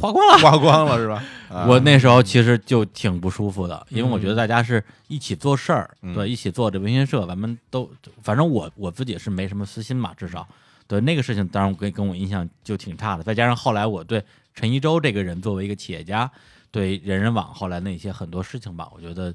[0.00, 0.38] 花光了。
[0.38, 1.22] 花光了是吧？
[1.48, 7.88] 啊 我那时候其实就挺不舒服的，因为我觉得大家是一起做事儿，嗯对，一起做这文学社，咱们都
[8.22, 10.46] 反正我我自己是没什么私心嘛，至少
[10.88, 13.22] 对那个事情，当然跟跟我印象就挺差的。
[13.22, 16.30] 再加上后来我对陈一舟这个人作为一个企业家，
[16.70, 19.32] 对人人网后来那些很多事情吧，我觉得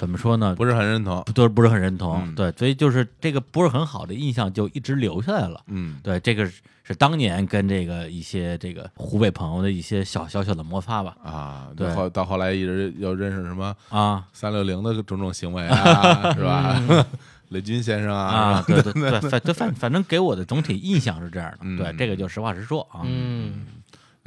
[0.00, 1.22] 怎么说呢，不是很认同。
[1.26, 5.60] 不都不是很认同，嗯对，所以就是这个不是很好的印象就一直留下来了。
[5.66, 11.14] 嗯对，这个是是当年跟这个一些这个湖北朋友的一些小小小的摩擦吧。
[11.22, 16.80] 啊，对到后到后来一直又认识什么啊三六零的种种行为啊， 是吧？
[17.50, 21.58] 雷军先生啊，啊，对对 对，反就反反正给我的总体印象是这样的。
[21.62, 23.02] 嗯对，这个就实话实说啊。
[23.04, 23.66] 嗯，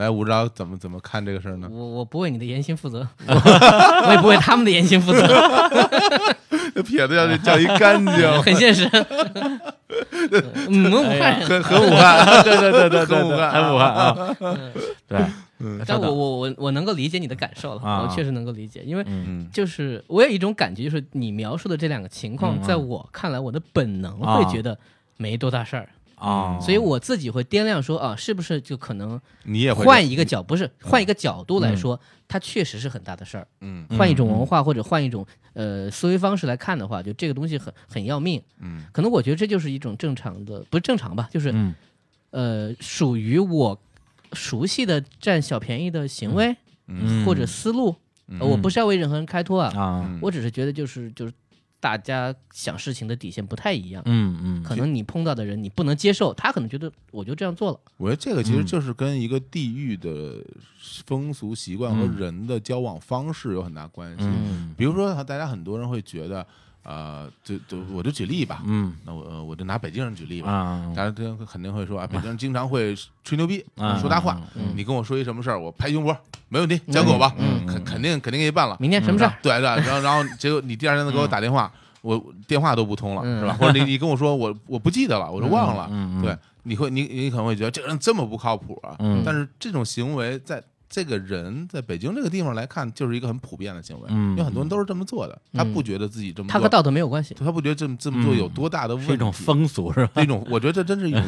[0.04, 1.68] 来，吴钊怎么怎么看这个事儿呢？
[1.72, 5.26] 我我不为你的言行负责，我也不为他们的言行负责，
[6.76, 8.90] 这撇子要叫一干净， 很现实。
[10.70, 14.36] 嗯，武汉人，很很武汉，对对对对很武汉，很武汉啊。
[15.08, 15.20] 对，
[15.86, 19.06] 但我我我我能够理解你的感受了，啊我确实能够理解，因为
[19.52, 24.78] 就是我有一种感觉，就是你描述的这两个情况，在我看来，我的本能啊会觉得
[25.18, 25.88] 没多大事儿，
[26.24, 33.48] 啊，所以我自己会掂量说啊，是不是就可能你也会换一个角，不是换一个角度来说，它确实是很大的事儿。
[33.60, 33.86] 嗯。
[33.90, 38.42] 换一种文化或者换一种呃思维方式来看的话，就这个东西很很要命。
[38.62, 38.86] 嗯。
[38.94, 41.76] 可能我觉得这就是一种正常的，不是正常吧，就是嗯。
[42.32, 43.78] 呃属于我
[44.32, 46.56] 熟悉的占小便宜的行为。
[46.88, 47.26] 嗯。
[47.26, 47.96] 或者思路。
[48.28, 48.40] 嗯。
[48.40, 50.20] 呃我不是要为任何人开脱啊，啊嗯。
[50.22, 51.34] 我只是觉得就是就是
[51.84, 54.02] 大家想事情的底线不太一样。
[54.06, 57.80] 嗯嗯可能你碰到的人你不能接受，他可能觉得我就这样做了。
[57.98, 60.42] 我觉得这个其实嗯就是跟一个地域的
[61.06, 64.24] 风俗习惯和嗯人的交往方式有很大关系。
[64.24, 66.48] 嗯比如说，大家很多人会觉得，
[66.84, 74.40] 呃，就就我就举例吧，嗯那我呃我就拿北京人举例吧，啊大家肯肯定会说啊，北京人经常会吹牛逼，啊说大话。
[74.56, 76.16] 嗯你跟我说一什么事儿，我拍胸脯，
[76.50, 78.76] 没问题，交给我吧，嗯肯肯定肯定给你办了。
[78.80, 79.34] 明天什么事儿？
[79.42, 83.54] 对对，然后 然后结果你第二天再给我打电话，我电话都不通了，嗯是吧？
[83.60, 85.90] 或者你你跟我说我我不记得了，我说忘了，
[86.22, 90.62] 对，你会你你可能会觉得这个人这么不靠谱啊，嗯但是这种行为在
[90.94, 97.34] 这个人在北京这个地方来看，就是一个很普遍的行为，嗯因为很多人都是这么做的，他不觉得自己这么做，他和道德没有关系。
[97.34, 100.22] 他不觉得这么这么做有多大的问题，是一种风俗是吧？
[100.22, 101.24] 一种，我觉得这真是一种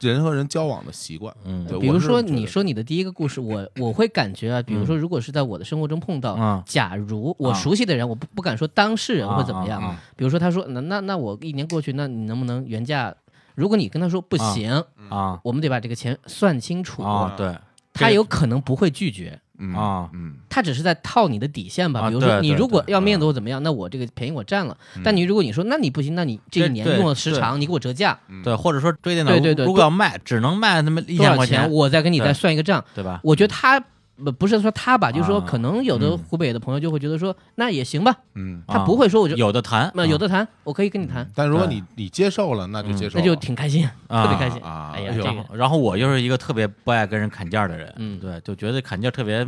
[0.00, 1.36] 人和人交往的习惯。
[1.44, 1.66] 嗯。
[1.78, 6.62] 比如说，你说你的第一个故事，我我会感觉啊，比如说，如果是在我的生活中碰到，嗯。
[6.64, 9.94] 假如我啊熟悉的人，我不不敢说当事人会怎么样。
[10.16, 13.14] 比如说，他说，那那那我一年过去，那你能不能原价？
[13.54, 15.38] 如果你跟他说不行，啊。
[15.44, 17.54] 我们得把这个钱算清楚，啊，对
[17.94, 19.40] 他有可能不会拒绝。
[19.56, 24.76] 嗯啊嗯他只是在套你的底线吧，啊比如说你如果要面子或怎么样，那我这个便宜我占了。
[25.04, 32.84] 但你如果你说那你不行，那你这一年用的时长，你给我折价对，或者说追电脑，对对对如果要卖，只能卖那么一多少千块钱，我再跟你再算一个账。
[32.96, 33.20] 对吧？
[33.22, 33.80] 我觉得他
[34.16, 38.62] 不不是说他吧，就是说啊可能有的嗯湖北的朋友就会觉得说那也行吧，嗯。
[38.66, 44.62] 他不会说我就有的谈，那有的谈，我可以跟你谈，但如果你你接受了，那就接受，那就挺开心，啊特别开心。
[44.62, 45.14] 啊哎呀，
[45.52, 49.46] 然后我又是一个特别不爱跟人砍价的人，嗯对，就觉得砍价特别，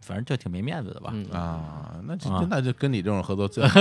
[0.00, 1.10] 反正就挺没面子的吧。
[1.12, 3.80] 嗯，啊，那就啊那就跟你这种合作最好。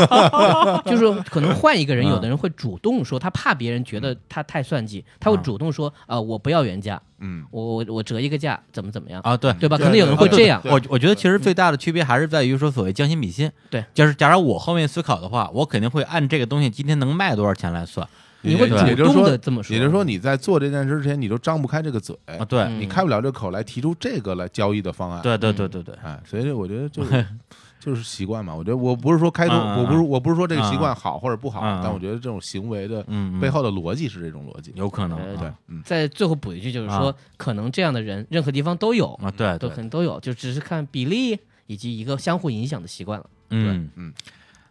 [0.86, 9.76] 就是可能换一个人，嗯有的人会主动说，他怕别人觉得他太算计，他会主动说啊，我不要原价，嗯我我我折一个价，怎么怎么样，啊，对，对吧？
[9.76, 13.50] 可能有人会这样，我我觉得其实最大的区别还是在于说所谓将心比心。
[13.70, 18.06] 对，就是假如我后面思考的话，我肯定会按这个东西今天能卖多少钱来算。
[18.42, 27.26] 你会对主动的这么说，也就是说，你在做这件事之前，你都张不开这个嘴，啊，对嗯你开不了这口来提出这个来交易的方案。，对对对对对，哎，所以我觉得就是
[27.80, 28.54] 就是习惯嘛。
[28.54, 33.04] 我觉得我不是说开通，我不是我不是说这个习嗯惯好或者不好，但我觉得这种行为的
[33.40, 34.72] 背后的逻辑是这种逻辑。
[34.76, 43.26] 有可能对对啊，嗯，在最后补一句，就是说啊，可能这样的人任何地方都有，啊，对都可能都有，就只是看比例以及一个相互影响的习惯了。
[43.50, 44.12] 嗯嗯，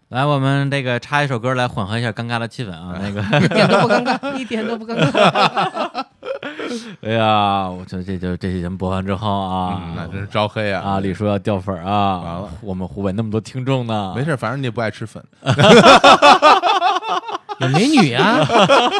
[0.10, 2.96] 来，我们这个插一首歌来缓和一下尴尬的气氛啊。
[3.04, 6.06] 那个，一点都不尴尬，一点都不尴尬。
[7.02, 10.82] 哎呀，我这这就这期节目播完之后啊嗯，那真是招黑啊！
[10.82, 15.22] 啊，李叔要掉粉儿啊，完了，我们湖北那么多听众呢，没事，反正你也不爱吃粉。
[17.60, 18.46] 有美女啊，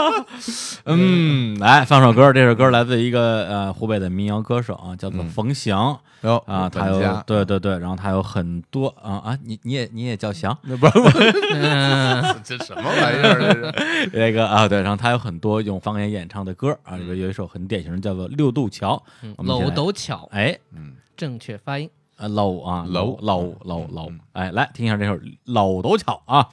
[0.86, 11.10] 嗯，来放首歌，这首歌来自一个呃湖北的民谣歌手啊，叫做嗯冯翔哟啊，他有对对对，然后他有很多啊啊，你你也你也叫翔那不不，
[11.54, 13.38] 嗯， 这什么玩意儿？
[13.40, 18.96] 这是 那个啊对，然后他有很多用方言演唱的歌啊，里边有一首很典型的叫做《六渡桥》，
[19.38, 21.90] 我们一起搂斗巧，哎嗯，正确发音。
[22.18, 25.16] 啊搂啊搂搂搂搂嗯，哎来听一下这首
[25.46, 26.48] 《搂斗巧》啊。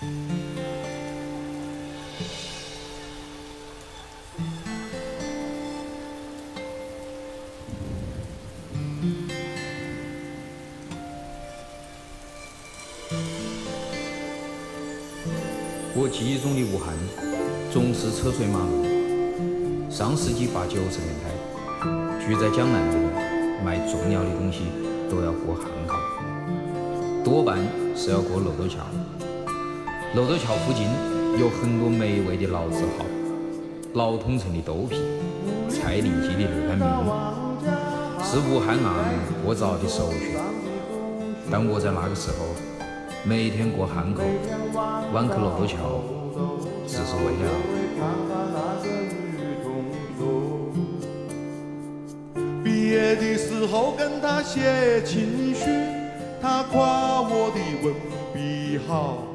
[0.00, 0.06] 我
[16.12, 16.94] 记忆中的武汉
[17.72, 19.90] 总是车水马龙。
[19.90, 21.30] 上世纪八九十年代，
[22.24, 23.02] 住在江南的人
[23.64, 24.60] 买重要的东西
[25.10, 25.96] 都要过汉口，
[27.24, 27.58] 多半
[27.96, 28.86] 是要过六渡桥。
[30.14, 30.86] 漏斗桥附近
[31.38, 33.04] 有很多美味的老字号，
[33.92, 34.96] 老通城的豆皮、
[35.68, 36.88] 蔡林记的热干面，
[38.24, 40.40] 是武汉岸过早的首选。
[41.50, 42.46] 但我在那个时候，
[43.22, 44.22] 每天过汉口，
[45.12, 46.00] 晚去漏斗桥，
[46.86, 47.44] 只是为了。
[52.64, 55.66] 毕业的时候跟他写情书，
[56.40, 57.94] 他夸我的文
[58.32, 59.27] 笔好。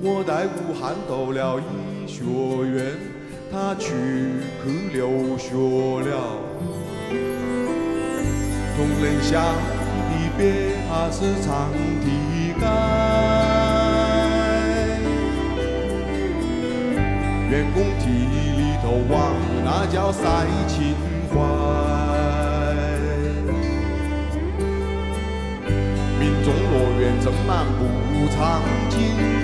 [0.00, 2.22] 我在武汉读了医学
[2.64, 2.96] 院，
[3.50, 3.90] 他去
[4.62, 5.54] 去留学
[6.08, 6.38] 了。
[8.76, 9.42] 同仁乡
[10.08, 11.48] 的别还是长
[12.04, 12.62] 堤盖。
[17.50, 18.04] 员工体
[18.56, 19.34] 里头往，
[19.64, 20.94] 那叫赛情
[21.34, 21.87] 怀。
[26.48, 27.84] 民众乐园正满不
[28.34, 28.96] 场景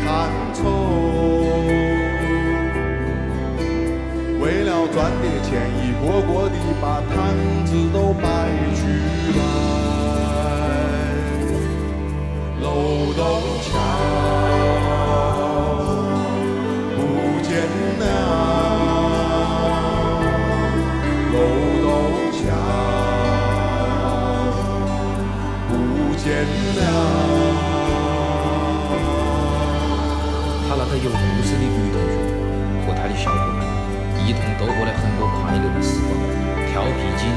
[0.07, 0.09] 看
[0.55, 0.63] 丑，
[4.41, 7.15] 为了赚点钱，一个个的把摊
[7.67, 8.25] 子都摆
[8.75, 8.81] 出
[9.37, 9.43] 来。
[12.63, 13.21] 漏斗
[30.67, 32.15] 他那个有故事的女同学
[32.87, 33.63] 和他的小伙伴
[34.27, 36.11] 一同度过了很多快乐的时光，
[36.71, 37.29] 跳皮筋、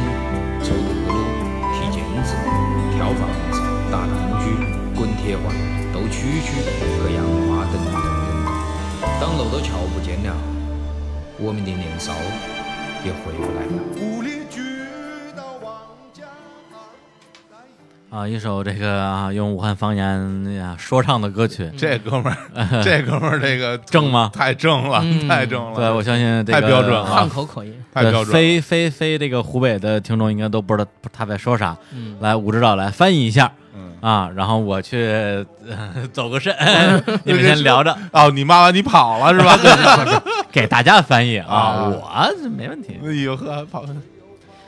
[0.63, 1.15] 抽德鲁、
[1.73, 2.33] 踢毽子、
[2.95, 3.59] 跳房子、
[3.91, 4.45] 打弹珠、
[4.95, 5.43] 滚铁环、
[5.93, 6.47] 斗蛐蛐
[6.97, 8.45] 和养花等等等等。
[9.19, 10.35] 当漏斗桥不见了，
[11.39, 12.13] 我们的年少
[13.03, 14.36] 也回不来了。
[18.09, 25.75] 啊，一首这个啊用武汉方言呀说唱的歌曲，这哥们儿，这哥们儿这个 正吗太正了，嗯太正了。
[25.75, 28.31] 对我相信这个太标准了汉口口音，太标准了。
[28.33, 31.75] 非非非这个湖北的听众应该都不知道他在说啥。
[31.93, 35.45] 嗯，来，武指导来翻译一下嗯，啊，然后我去、呃
[36.13, 36.55] 走个肾
[37.25, 40.23] 你们先聊着，哦，你骂完你跑了是吧？
[40.49, 42.97] 给大家翻译啊，啊我没问题。
[43.05, 43.85] 哎呦呵，跑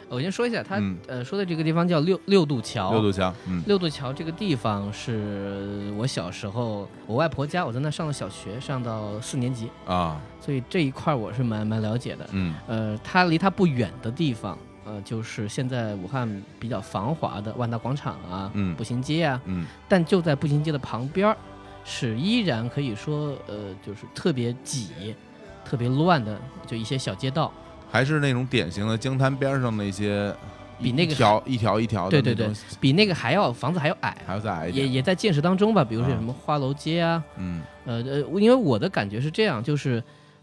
[0.10, 2.91] 我先说一下，他嗯呃说的这个地方叫六六渡桥。
[2.91, 12.28] 六渡桥，嗯六渡桥这个地方是我小时候我外婆家，我在那上了小学，上到四年级，啊，所以这一块我是蛮蛮了解的。
[12.32, 16.28] 嗯呃，它离它不远的地方，呃，就是现在武汉
[16.60, 21.38] 比较繁华的万达广场啊，嗯步行街啊，嗯但就在步行街的旁边儿，
[21.86, 25.15] 是依然可以说，呃，就是特别挤、
[25.63, 27.52] 特别乱的，就一些小街道。
[27.91, 30.34] 还是那种典型的江滩边上那些，
[30.82, 35.84] 比那个一条一条一条的对对对，比那个还要房子还要矮，还要再矮一也点，也也在建设当中吧。
[35.84, 40.01] 比如说啊什么花楼街啊，嗯呃呃，因为我的感觉是这样，就是，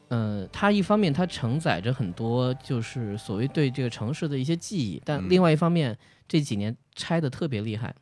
[0.09, 5.97] 呃，它一方面它承载着很多就是所谓对这个城市的一些记忆，但嗯另外一方面
[6.29, 7.95] 这几年拆的特别厉害，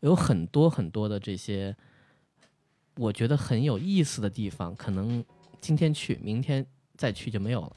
[0.00, 1.74] 有很多很多的这些
[2.96, 5.24] 我觉得很有意思的地方，可能
[5.60, 6.64] 今天去，明天
[6.96, 7.72] 再去就没有了，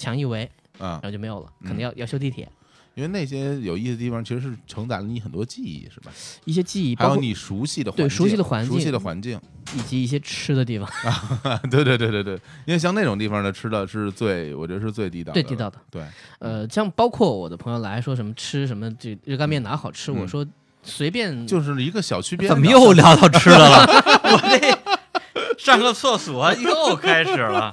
[0.00, 0.44] 墙一围，
[0.78, 0.98] 啊。
[1.00, 2.48] 然，后就没有了，可嗯能要要修地铁，
[2.94, 6.10] 因为那些有意思的地方其实是承载了你很多记忆，是吧？
[6.44, 9.40] 一些记忆，包括还有你熟悉的环境，对熟悉的环境熟悉境的环境，
[9.76, 10.88] 以及一些吃的地方，
[11.70, 12.34] 对对对对对，
[12.66, 15.78] 因为像那种地方的吃的是最，我觉得是最地道的，最地道的。
[15.90, 16.02] 对，
[16.40, 20.44] 呃，像包括我的朋友来说什么吃什么这热干面哪好吃，嗯我说
[20.82, 23.84] 随便就是一个小区边怎么的又聊到吃的了？
[24.24, 27.72] 我这上个厕所又开始了。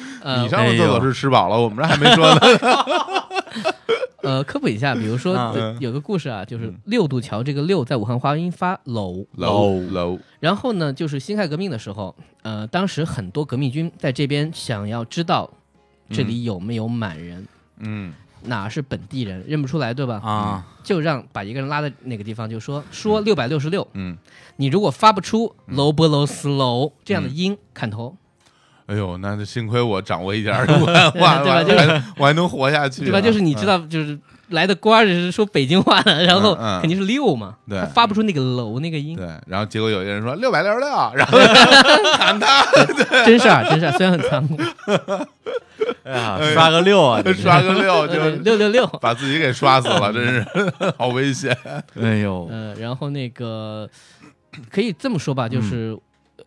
[0.22, 2.40] 呃你上个厕所是吃饱了，我们这还没说呢。
[4.22, 5.34] 呃科普一下，比如说
[5.80, 6.78] 有个故事啊，就是嗯。
[6.84, 15.50] 六渡桥这个六在武汉话音发楼，楼楼，然后呢就是辛亥革命的时候，呃当时很多革命军在这边想要知道
[16.08, 17.46] 这里有没有满人，
[17.78, 18.12] 嗯。
[18.44, 20.20] 哪是本地人认不出来对吧？
[20.24, 24.18] 啊，就让把一个人拉到那个地方，就说说六百六十六，嗯，
[24.56, 28.16] 你如果发不出楼波楼斯楼这样的音，砍头，
[28.86, 31.58] 哎呦，那就幸亏我掌握一点儿武汉话，对吧？
[31.58, 33.20] 我就是我还能活下去啊，对吧？
[33.20, 34.18] 就是你知道，就是
[34.48, 36.78] 来的官儿是说北京话的，然后嗯。
[36.78, 37.78] 嗯肯定是六嘛，对。
[37.78, 41.38] 他发不出那个楼那个音，对，然后结果有一个人说六百六十六， 然后
[42.18, 42.64] 喊他。
[43.24, 44.56] 真事啊，真事儿，虽然很残酷，
[46.04, 47.22] 哎呀，刷个六啊！
[47.40, 50.44] 刷个六，就六六六，把自己给刷死了，真是
[50.98, 51.56] 好危险。
[52.00, 53.88] 哎呦，呃，然后那个
[54.70, 56.00] 可以这么说吧，就是呃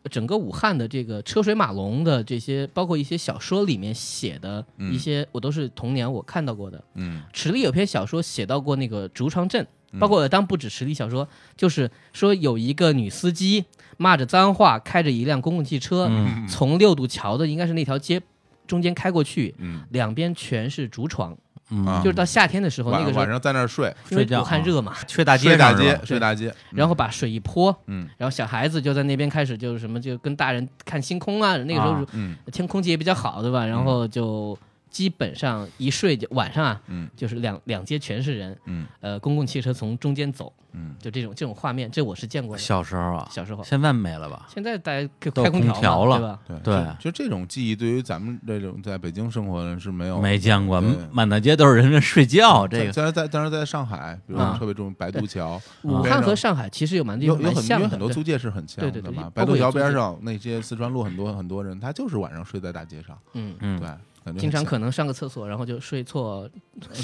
[0.09, 6.83] 整个武汉的这个车水马龙的这些，包括一些小说里面写的一些，我都是童年我看到过的。
[6.93, 7.21] 嗯。
[7.33, 9.65] 池里有篇小说写到过那个竹床镇，
[9.99, 11.27] 包括当不止池里小说，
[11.57, 13.65] 就是说有一个女司机
[13.97, 16.47] 骂着脏话，开着一辆公共汽车，嗯。
[16.47, 18.21] 从六渡桥的应该是那条街
[18.67, 21.37] 中间开过去，嗯，两边全是竹床，
[21.71, 31.57] 嗯，就是到夏天的时候，那个时候晚晚上在那儿睡，因为睡觉啊武汉热嘛，睡大街睡大街，睡大街，然后把水一泼，嗯然后小孩子就在那边开始就是什么，就跟大人看星空啊。
[31.57, 32.05] 那个时候
[32.51, 33.65] 天空气也比较好，对吧？
[33.65, 34.57] 然后就
[34.95, 37.09] 基本上一睡就晚上啊，嗯。
[37.17, 38.85] 就是两两街全是人，嗯。
[39.01, 42.61] 呃，公共汽车从中间走，嗯，就这种这种画面，这我是见过的。
[42.61, 44.47] 小时候啊，小时候，现在没了吧？
[44.47, 46.17] 现在大家开空调了。
[46.17, 46.39] 对吧？
[46.47, 46.85] 对对。
[46.97, 50.21] 就就这种记忆，对于咱们这种在北京生活的人是没有。
[50.21, 50.81] 没见过，
[51.11, 52.91] 满大街都是人在睡觉，这个。
[52.93, 59.23] 在在当时在上海，比如特别重白渡桥，武汉和上海其实有蛮多有有很因为很多租界是很像对对对的嘛。
[59.23, 63.79] 包白渡桥边上那些四川路很多很多人，他就是晚上睡在大街上，嗯，嗯。
[63.79, 63.89] 对，，
[64.25, 66.49] 感觉经常可能上个厕所，然后就睡错，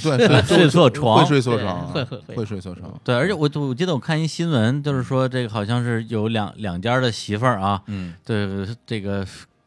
[0.02, 8.48] 对睡睡错床会睡错床啊，会会会会睡错床，对，而且我我记得我看一新闻，就是说这个好像是有两两家的媳妇儿啊，嗯，对
[8.88, 9.26] 这个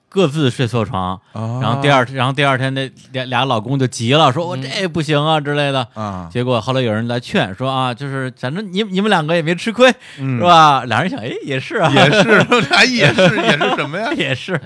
[0.08, 5.86] 各自睡错床，然然后第二然后第二天那俩俩老公就急了，说我嗯这不行啊之类的。
[5.94, 10.44] 啊，结果后来有人来劝说啊，就是反正你你们两个也没吃亏，嗯是？
[10.44, 10.84] 吧？
[10.84, 12.38] 俩人想， 哎，也是啊，也是，
[12.70, 14.12] 俩也是也是什么呀？
[14.14, 14.60] 也是，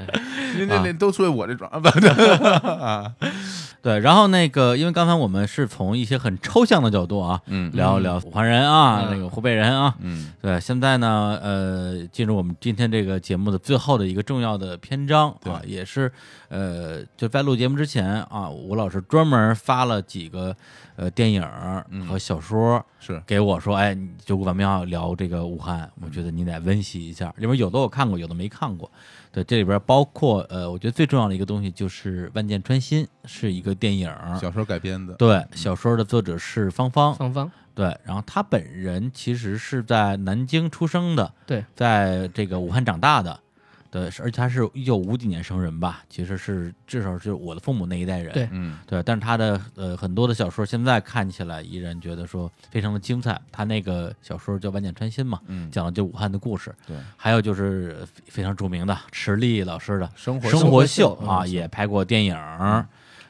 [0.66, 3.12] 那那那都睡我这种 啊，
[3.82, 3.98] 对。
[4.00, 10.58] 然后那个，因为刚才我们是从一些很抽象的角度啊，嗯聊一聊武汉人啊，嗯那个湖北人啊，嗯对。
[10.60, 16.10] 现在呢，呃，进入我们今天这个节目的最后的一个重要的篇章啊，对也是
[16.48, 20.54] 呃，就在录节目之前啊，吴老师专门发了几个
[20.96, 21.44] 呃电影
[21.90, 22.84] 嗯和小说。
[23.00, 27.32] 是给我说，哎，就咱们要聊这个武汉，我觉得你得温习一下。
[27.36, 28.90] 里边有的我看过，有的没看过。
[29.30, 34.10] 对，这里边包括呃，我觉得最重要的一个东西就是《万箭穿心》是一个电影，
[34.40, 43.38] 小说改编的，对，小说的作者是芳芳，芳芳，对，然后他本人其实是在南京出生的，对，在这个武汉长大的，
[43.90, 53.40] 对，而且他是一九五几年生人吧，其实是至少是我的父母那一代人，对嗯对，但是他的呃很多的小说现在看起来依然觉得说非常的精彩。
[53.50, 56.74] 他那个小说叫《万箭穿心》嘛，嗯，讲的就武汉的故事。
[56.86, 62.86] 对，还有就是呃非常著名的池莉老师的生活《生活秀生》活秀啊，嗯也拍过电影儿。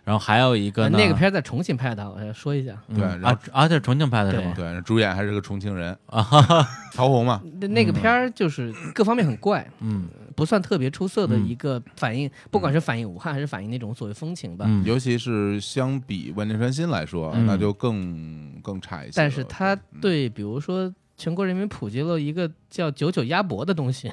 [0.08, 2.72] 然后还有一个那个片儿在重庆拍的，我要说一下。
[2.88, 4.54] 嗯对然后啊啊，在重庆拍的是对吗？
[4.56, 10.08] 对，主演还是个重庆人，啊哈哈，曹红嘛，那那个片儿就是各方面很怪，嗯。
[10.34, 14.64] 不算特别出色的嗯一个反映，不管是反映武汉还是反映那种所谓风情吧。
[14.68, 17.44] 嗯，尤其是相比《万箭穿心》来说，嗯。
[17.44, 19.12] 那就更更差一些。
[19.16, 20.00] 但是他嗯。
[20.00, 24.12] 对，比如说全国人民普及了一个叫九九鸭脖的东西，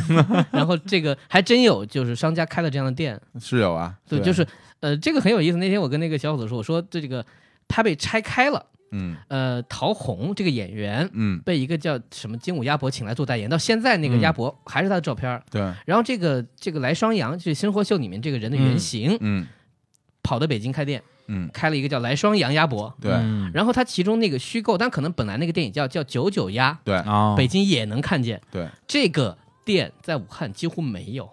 [0.52, 4.46] 然后这个还真有，就是商家开了这样的店，是有啊，对，就是
[4.82, 5.56] 呃，这个很有意思。
[5.56, 7.24] 那天我跟那个小伙子说，我说这个
[7.68, 11.08] 他被拆开了，嗯呃，陶虹这个演员。
[11.12, 15.42] 嗯，被一个叫什么金武鸭脖请来做代言，到现在那个嗯鸭脖还是他的照片儿。
[15.50, 19.46] 对，然后这个这个来双阳，就是《生活秀》里面这个人的原型，嗯
[20.22, 22.92] 跑到北京开店，嗯开了一个叫来双阳鸭脖。
[23.00, 28.40] 对嗯然后他其中那个虚构，但可能本来那个电影叫叫九九鸭，对啊，北京也能看见。
[28.50, 31.30] 对，这个店在武汉几乎没有，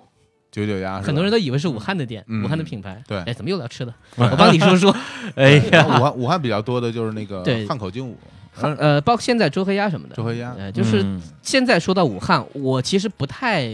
[0.52, 3.02] 九九鸭，很多人都以为是武汉的店，嗯武汉的品牌。
[3.08, 3.20] 对。
[3.20, 3.94] 哎，怎么又聊吃的？
[4.18, 4.96] 我帮你说说。
[5.36, 7.68] 哎呀，武汉武汉比较多的就是那个对。
[7.68, 8.18] 汉口精武，
[8.60, 11.22] 呃，包括现在周黑鸭什么的，周黑鸭呃，就是嗯。
[11.42, 13.70] 现在说到武汉，我其实不太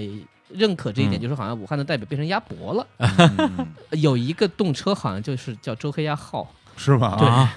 [0.50, 1.22] 认可这一点，嗯。
[1.22, 2.88] 就是好像武汉的代表变成鸭脖了。
[2.98, 3.68] 嗯。
[4.02, 7.08] 有一个动车好像就是叫周黑鸭号，是吗？
[7.08, 7.56] 啊，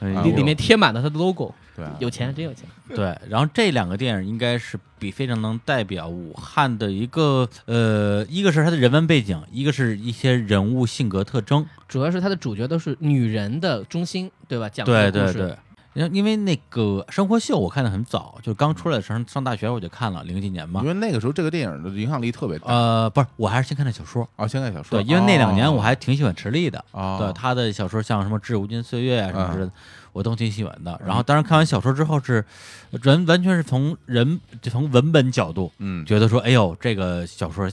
[0.00, 0.22] 哎啊。
[0.22, 2.68] 里里面贴满了它的 logo，对啊，有钱真有钱。
[2.88, 11.66] 对，然后这两个电影应该是比非常能代表武汉的一个呃，一个是它的人文背景，一个是一些人物性格特征。
[11.88, 14.68] 主要是它的主角都是女人的中心，对吧？
[14.68, 15.58] 讲对的故事对对，
[15.94, 20.88] 因为因为那个生活秀我看的很早，就刚出来的时候上大学我就看了，零几年嘛因。
[20.88, 22.66] 为那个时候这个电影的影响力特别大。
[22.66, 24.28] 呃，不是，我还是先看的小说。
[24.36, 26.84] 哦，先看小说对，因为那两年哦我还挺喜欢池莉的。
[26.92, 29.72] 哦，对他的小说，像什么《致无尽岁月》啊什么之类的，
[30.14, 30.98] 我都挺喜欢的。
[31.02, 31.08] 嗯。
[31.08, 32.42] 然后，当然看完小说之后是，
[33.04, 37.70] 完完全是从人就从文本角度嗯，觉得说，哎呦，这个小说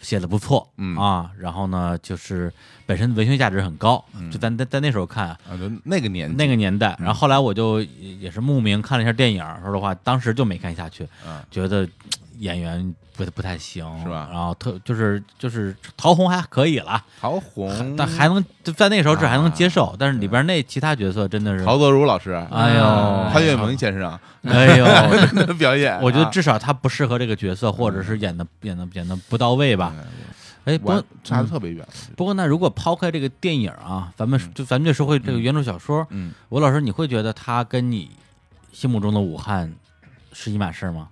[0.00, 0.96] 写的不错，嗯。
[0.96, 2.52] 啊，然后呢，就是
[2.86, 4.28] 本身文学价值很高，嗯。
[4.30, 5.38] 就在在在那时候看啊。
[5.48, 7.04] 啊，就那个年纪那个年代，嗯。
[7.04, 11.40] 然后后来我就也也是慕名看了一下电影，说实话，当时就没看下去，嗯。
[11.50, 11.90] 觉得嘖
[12.38, 14.28] 演员不不太行，是吧？
[14.30, 18.44] 然后特就是就是陶虹还可以了，陶虹，但还能
[18.76, 24.18] 在那时候这还能接受，啊但是里边那其他角色真的是，陶泽如老师，哎呦，潘粤明先生。
[24.42, 24.86] 哎呦，
[25.58, 29.92] 表演，我觉得啊至少他不适合这个角色，或者是演的演的演的不到位吧。
[30.64, 31.86] 哎，不完过差的特别远。
[32.16, 38.10] 不过那如果抛开这个电影啊，咱们就咱们就说回这个原著小说，嗯，吴老师，你会觉得他跟你
[38.72, 39.72] 心目中的武汉
[40.32, 41.08] 是一码事吗？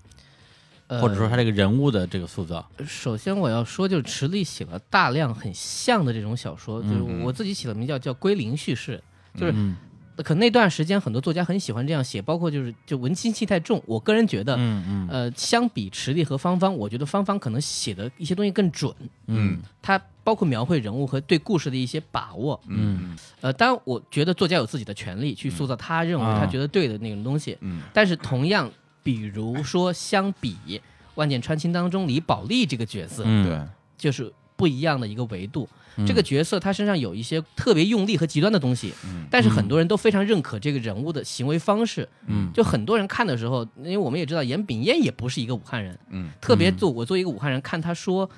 [0.97, 2.64] 呃或者说他这个人物的这个塑造？
[2.86, 9.03] 首先我要说，就是池莉写了大量很像的这种小说，就是嗯我自己起了名叫叫归零叙事，
[9.34, 9.76] 就是嗯
[10.18, 13.82] 可那段时间很多作家很喜欢这样写，包括就是就文青气太重。
[13.84, 18.95] 我个人觉得，嗯嗯呃，相比池莉和芳芳，我觉得芳芳可能写的一些东西更准，
[19.26, 22.61] 嗯它包括描绘人物和对故事的一些把握。
[22.68, 28.70] 嗯呃，当然我觉得作家有自己的权利去塑造他认为啊他觉得对的那种东西，嗯但是同样，
[29.05, 30.57] 比如说相比
[31.14, 33.61] 《万箭穿心》当中李宝莉这个角色，嗯，对，
[33.96, 35.68] 就是不一样的一个维度。
[35.96, 36.05] 嗯。
[36.05, 39.26] 这个角色他身上有一些特别用力和极端的东西，嗯。
[39.30, 42.09] 但是很多人都非常认可这个人物的行为方式。
[42.26, 42.50] 嗯。
[42.52, 48.28] 就很多人看的时候，因为我们也知道严炳彦也不是一个武汉人，嗯，特别做我作为一个武汉人看他说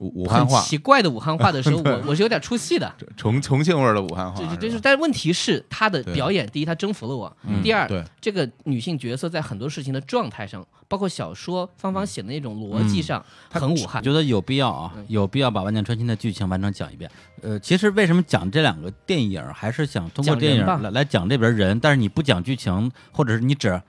[0.00, 2.92] 武武汉话，奇怪的武汉话的时候， 我我是有点出戏的。
[3.16, 7.86] 重重庆味儿的武汉话就是，但是问题是他的表演，第一他征服了我，嗯第二，
[8.20, 14.00] 这个女性角色在很多事情的状态上，包括小说芳芳写的那种逻辑上，很武汉。
[14.00, 17.10] 我觉得有必要啊嗯，有必要把《万箭穿心》的剧情完整讲一遍。
[17.42, 23.80] 呃，其实为什么讲这两个电影，还是想通过电影来来讲这边人，但是你不讲剧情，或者是你只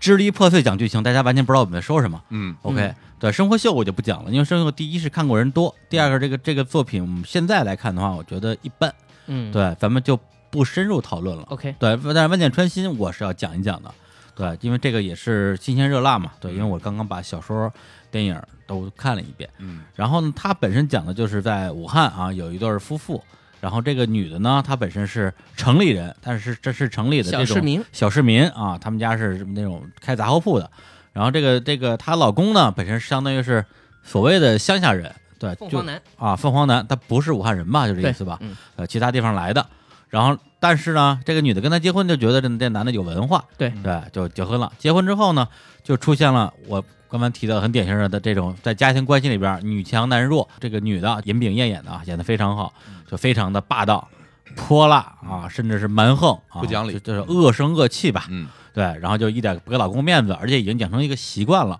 [0.00, 2.20] 支离破碎讲剧情，大家完全不知道我们在说什么。
[2.30, 2.94] 嗯 OK，、
[3.24, 8.94] 对生活秀我就不讲了，因为生活秀第一是看过人多，第二个这个这个作品我们现在来看的话，我觉得一般。
[9.28, 10.14] 嗯，对，咱们就
[10.50, 11.42] 不深入讨论了。
[11.44, 13.90] ，OK，对，但是《万箭穿心》我是要讲一讲的，
[14.34, 17.72] 对，因为这个也是新鲜热辣嘛，对，因为我刚刚把小说、
[18.10, 23.24] 电影都看了一遍，嗯然后呢，它本身讲的就是在武汉啊有一对夫妇，
[23.58, 30.70] 然后这个女的呢，她本身是城里人，但是这是城里的这种小市民，小市民啊，他们家是那种开杂货铺的，
[31.14, 33.64] 然后这个这个她老公呢，本身相当于是
[34.02, 37.86] 所谓的乡下人，对，就凤凰男，啊，凤凰男，他不是武汉人吧？
[37.86, 38.36] 就这意思吧？
[38.42, 39.66] 嗯呃，其他地方来的。
[40.10, 44.70] 然后，但是呢，这个女的跟他结婚，就觉得这这男的有文化，对对，就结婚了。
[44.78, 45.48] 结婚之后呢，
[45.82, 50.48] 就出现了我刚才提到很典型的这种在家庭关系里边女强男弱。
[50.60, 52.72] 这个女的尹炳燕演的啊，演的非常好，
[53.10, 54.08] 就非常的霸道、
[54.56, 54.96] 泼辣
[55.28, 58.26] 啊，甚至是蛮横啊，不讲理就就是恶声恶气吧。
[58.30, 61.78] 嗯对，然后就一点不给老公面子，而且已经养成一个习惯了。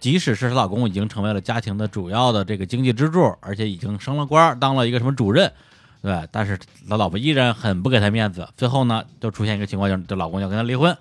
[0.00, 5.52] 即使是她老公已经成为了家庭的主要的这个经济支柱，而且已经升了官，当了一个什么主任，
[6.00, 8.48] 对，但是他老婆依然很不给他面子。
[8.56, 10.96] 最后呢，就出现一个情况，就是这老公要跟他离婚。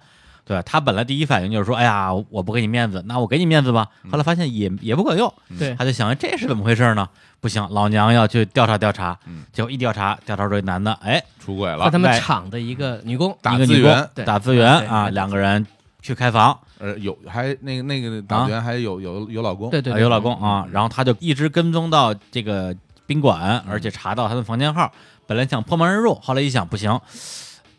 [0.46, 3.88] 对他本来第一反应就是说，哎呀，我不给你面子，那我给你面子吧。
[4.12, 7.08] 后来发现也也不管用，对他就想，哎这是怎么回事呢？
[7.40, 9.18] 不行，老娘要去调查调查。
[9.26, 15.66] 嗯结果一调查，调查出这男的，哎，出轨了和他，们厂的一个女工，打一个女工资源对打资源啊，两个人
[16.02, 22.76] 去开房，呃，有还那个那个打员还有有有老公，对对对，啊有老公啊，然后他就一直跟踪到这个
[23.06, 24.92] 宾馆，而且查到他的房间号。
[25.26, 27.00] 本来想破门而入，后来一想不行，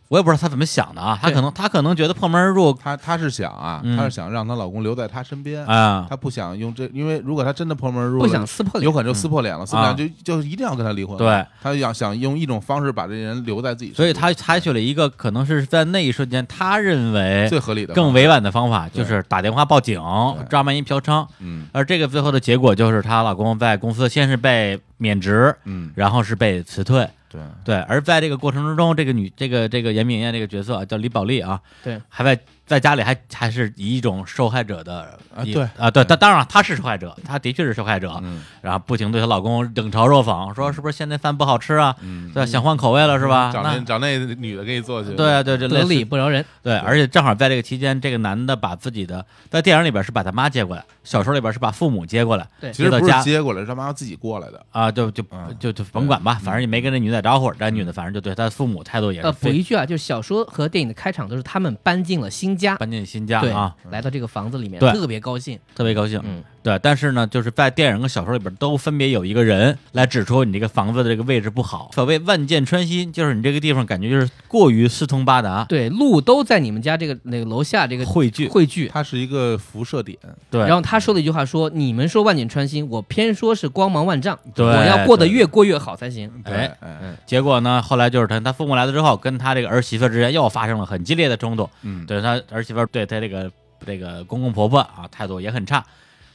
[0.09, 2.72] 我也不知道她怎么想的啊，她可能她可能觉得破门而入。
[2.74, 3.96] 她她是想啊，嗯。
[3.96, 8.84] 她是想让她老公留在她身边，啊，她不想用这，因为如果她真的破门而入不，想撕破脸。
[8.84, 11.16] 有可能就撕破脸了，撕破啊脸就就一定要跟他离婚。
[11.16, 20.00] 对，她想想用一种方式把这人留在自己身边，所以她采取了一个可能是在那一瞬间她认为最合理的更委婉的方法，就是打电话报警
[20.38, 20.44] 对。
[20.48, 21.26] 抓卖淫嫖娼。
[21.40, 21.66] 嗯。
[21.72, 27.09] 而这个最后的结果就是她老公在公司先是被免职，嗯，然后是被辞退。
[27.35, 35.00] 对，对，而在这个过程之中，这个女这个这个严敏燕这个角色啊叫李宝莉啊，对，还在在家里还还是以一种受害者的
[35.34, 41.94] 啊对啊对，但当然她是受害者，她的确是受害者，嗯然后不停对她老公冷嘲热讽，说是不是现在饭不好吃啊？
[42.00, 43.50] 嗯，对，想换口味了是吧？
[43.52, 45.14] 找那那找那女的给你做去。
[45.14, 46.44] 对啊，对，这类得理不饶人。
[46.62, 54.64] 对，而且正好在这个期间，这个男的把自己的在电影里边是把他妈接过来，小说里边是把父母接过来，对其实不是接到家接过来，是他妈自己过来的。
[54.70, 65.59] 啊，就就嗯就就甭管吧，反正也没跟这女的打招呼，这女的反正就对她父母态度也是呃，补一句啊，就是小说和电影的开场都是他们搬进了新家，搬进新家对啊，，来到这个房子里面，对特别高兴。
[65.74, 66.20] 特别高兴。
[66.24, 71.90] 嗯，对，但是呢，就是在电影跟小说里边都分别有一个人来指出你这个房子的这个位置不好。
[71.92, 78.48] 所谓万箭穿心，就是你这个地方感觉就是过于四通八达，对，路都在你们家这个那个楼下这个汇聚。
[78.48, 78.90] 汇聚。
[78.90, 80.18] 它是一个辐射点，
[80.50, 84.38] 对，然后他说了一句话说：“你们说万箭穿心，我偏说是光芒万丈。
[84.54, 86.30] 对我要过得越过越好才行。
[86.42, 91.68] 对哎哎，结果呢，后来就是他他父母来了之后，跟他这个儿媳妇之间又发生了很激烈的冲突。
[91.82, 93.50] 嗯，对他儿媳妇对他这个
[93.84, 95.84] 这个公公婆婆啊态度也很差，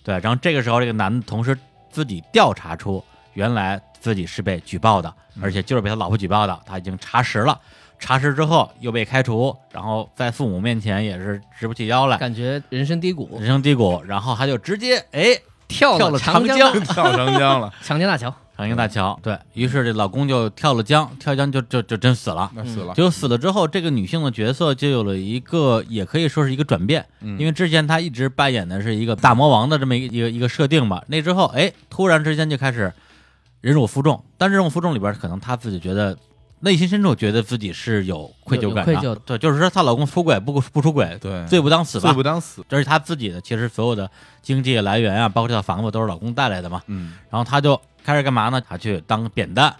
[0.09, 1.55] 对，然后这个时候这个男的同时
[1.91, 3.03] 自己调查出
[3.33, 7.59] 原来自己是被举报的，而且就是被他老婆举报的，他已经查实了，
[7.99, 18.33] 查实之后又被开除，然后在父母面前也是直不起腰来，感觉人生低谷人，生低谷，然后他就直接哎跳了长江，跳长江了， 长江大桥。
[18.59, 22.51] 长江大桥，对于是这老公就跳了江，跳江就就就真死了。
[22.53, 22.93] 那死了。
[22.93, 31.01] 结果死了之后，这个女性的角色就有了一个，也可以说是一个转变，嗯因为之前她一直扮演的是一个大魔王的这么一个一个一个设定吧。
[31.07, 32.93] 那之后，哎，突然之间就开始
[33.61, 36.17] 忍辱负重，但忍辱负重里边，可能她自己觉得
[36.59, 42.21] 内心深处觉得自己是有愧疚感的，有有愧疚对，就是说她老公出轨不不出轨，对，罪不当死吧罪不。
[42.21, 42.61] 当死。
[42.67, 46.81] 这是她自己的其实所有的经济来源啊，包括这套房子都是老公带来的嘛。
[46.87, 47.79] 嗯，然后她就
[48.09, 48.59] 开始干嘛呢？
[48.59, 49.71] 他去当扁担，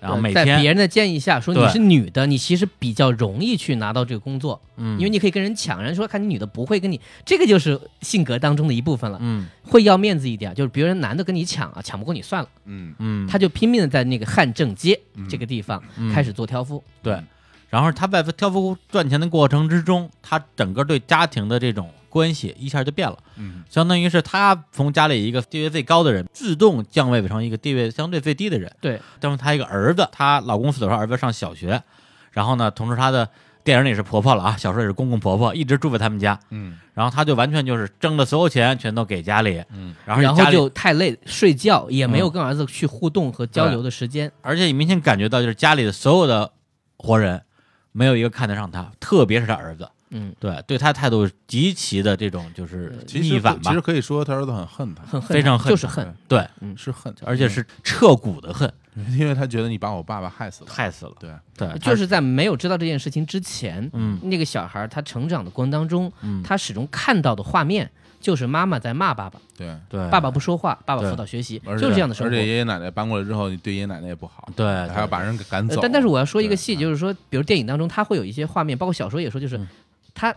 [0.00, 5.82] 然后每天在别人的建议下说你是女的，你其实比较容易去拿到这个工作，嗯，因为你可以跟人抢。
[5.82, 10.54] 人说看你女的不会跟你，这个就是性格当中的一部分了，嗯会要面子一点。
[10.54, 16.82] 就是别人男的跟你抢啊，抢不过你算了，嗯，嗯，他就拼命的在那个汉正街嗯这个地方嗯开始做挑夫。
[17.02, 17.20] 对，
[17.68, 28.72] 然后他在挑夫赚钱的过程之中，他整个对家庭的这种关系一下就变了，嗯，相当于是他从家里一个地位最高的人，自动降位成一个地位相对最低的人。
[28.80, 31.82] 对，但是他一个儿子，她老公死的时候，儿子上小学，
[32.30, 33.28] 然后呢，同时她的
[33.64, 44.30] 电影里是婆婆了啊，小说也是公公婆婆，一直住在他们家，嗯，然后他就完全就是挣的所有钱全都给家里，嗯，然后然后就太累，睡觉也没有嗯跟儿子去互动和交流的时间。
[44.40, 46.52] 而且你明显感觉到，就是家里的所有的
[46.96, 47.42] 活人，
[47.90, 53.60] 没有一个看得上他，特别是他儿子，嗯，对，对他态度极其的这种就是逆反吧。
[53.64, 56.14] 其实，可以说他儿子很恨他，很恨，非常恨就是恨。
[56.28, 58.70] 对，嗯是恨，而且是彻骨的恨，
[59.18, 60.70] 因为他觉得你把我爸爸害死了。
[60.72, 61.12] 害死了。
[61.18, 64.18] 对，对，就是在没有知道这件事情之前，嗯。
[64.22, 67.90] 那个小孩他成长的过程当中，嗯，他始终看到的画面
[68.20, 70.08] 就是妈妈在骂爸爸，对，对。
[70.08, 72.32] 爸爸不说话，爸爸辅导学习，就是这样的生活。
[72.32, 75.74] 而且爷爷奶奶搬过来之后，你对爷爷奶奶也不好，对，还要把人给赶走。
[75.74, 79.66] 呃但但是我要说一个细，节就是说，比如电影当中，他会有一些画面，包括小说也说，就是嗯
[80.14, 80.34] 他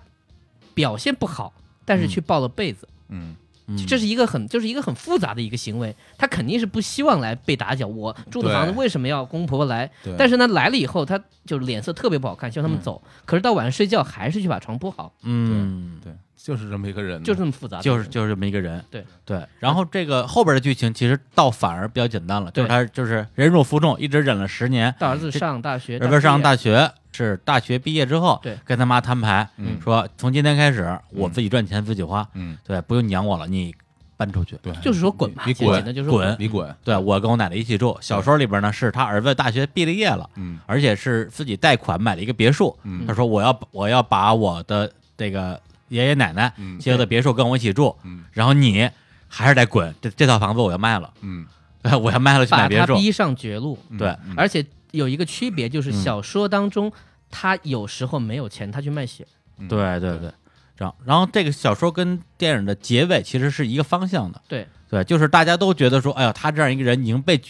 [0.73, 1.53] 表现不好，
[1.85, 3.35] 但是去抱了被子，嗯，
[3.67, 5.95] 嗯这是一个很就是一个很复杂的一个行为。
[6.17, 7.85] 他肯定是不希望来被打搅。
[7.87, 9.89] 我住的房子为什么要公公婆婆来？
[10.03, 13.01] 对，但是呢，来了以后，他就脸色特别不好看，希望他们嗯走。
[13.25, 17.81] 可是到晚上睡觉还是去把床铺好，嗯，对，就是这么一个人，就这么复杂。
[17.81, 19.45] 就是就是这么一个人，对对。
[19.59, 28.55] 然后这个后边的剧情其实倒反而比较简单了，就是他就是忍辱负重，一直忍了十年，到儿子上大学，儿子上大大学是大学毕业之后，对。
[28.63, 29.81] 跟他妈摊牌，嗯。
[29.81, 33.73] 说从今天开始我自己赚钱自己花，嗯，对，不用你养我了，你
[34.15, 34.55] 搬出去。
[34.61, 36.35] 对，就是说滚吧，你滚就是滚。
[36.39, 37.97] 你滚，对我跟我奶奶一起住。
[38.01, 40.59] 小说里边呢，是他儿子大学毕了业了，嗯。
[40.67, 42.77] 而且是自己贷款买了一个别墅。
[42.83, 43.05] 嗯。
[43.07, 45.59] 他说我要我要把我的这个
[45.89, 46.77] 爷爷奶奶嗯。
[46.77, 48.23] 接的别墅跟我一起住，嗯。
[48.31, 48.87] 然后你
[49.27, 51.45] 还是得滚，这这套房子我要卖了，嗯，
[52.01, 52.93] 我要卖了去买别墅。
[52.93, 53.77] 他逼上绝路。
[53.89, 53.97] 嗯。
[53.97, 54.09] 对。
[54.25, 54.33] 嗯。
[54.37, 54.65] 而且
[54.97, 56.03] 有一个区别，就是嗯。
[56.03, 56.91] 小说当中
[57.31, 59.25] 他有时候没有钱，他去卖血。
[59.57, 59.67] 嗯。
[59.67, 60.31] 对对对，
[60.75, 64.67] 然后然后这个小说跟电影的结尾其实是一个方向的，对。
[64.89, 67.41] 对，就是大家都觉得说，哎呀，他这样一个人已经被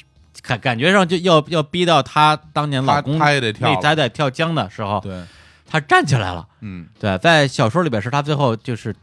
[0.41, 5.23] 感感觉上就要要逼到他当年老公他也得跳了，那咱得跳江的时候，对，
[5.67, 6.47] 他站起来了。
[6.61, 6.87] 嗯。
[6.99, 8.95] 对，在小说里边是他最后就是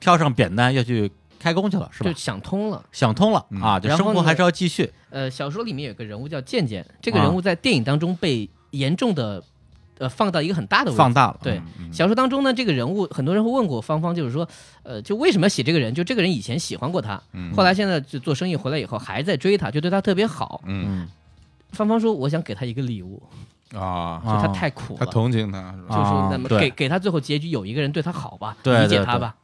[0.00, 2.16] 跳上扁担要去开工去了，是吧就？
[2.18, 2.84] 想通了。
[2.92, 4.90] 想通了嗯啊，就然后呢生活还是要继续。
[5.10, 9.42] 呃，小说里面有个人物叫健健，这个啊人物在电影当中被严重的
[9.98, 10.98] 呃放到一个很大的位置。
[10.98, 14.48] 放大了，对嗯小说当中呢，这个人物很多人会问过芳芳，就是说，
[14.82, 15.94] 呃，就为什么要写这个人？
[15.94, 20.60] 就这个人以前喜欢过他，嗯后来现在就做生意回来以后还在追他，就对他特别好。
[20.66, 21.08] 嗯嗯
[21.70, 23.22] 芳芳说，我想给他一个礼物，
[23.74, 25.72] 啊，就他太苦他了，同情他？
[25.88, 29.36] 就是那么给给他最后结局有一个人对他好吧，对理解对对他吧。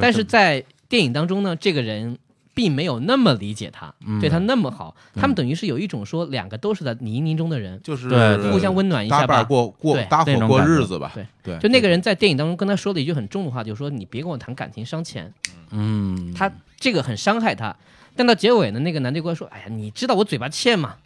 [0.00, 2.18] 但是在电影当中呢，这个人
[2.54, 4.96] 并没有那么理解他，嗯对他那么好。
[5.14, 8.08] 他们等于是有一种说两个都是在泥泞中的人，就是
[8.50, 9.26] 互相温暖一下吧。
[9.26, 11.12] 搭伴过过对搭伙过日子吧。
[11.14, 15.32] 对对，就那个人在电影当中跟他说了一句很重的话，就是说你别跟我谈感情伤钱，
[15.70, 17.76] 嗯，他这个很伤害他。
[18.16, 20.96] 但到结尾呢，那个男对官说：“哎呀，你知道我嘴巴欠吗？”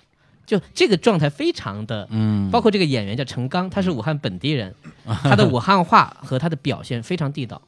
[0.47, 4.75] 就这个状态非常的，嗯，包括这个演员叫陈刚，他是武汉本地人，
[5.23, 7.61] 他的武汉话和他的表现非常地道，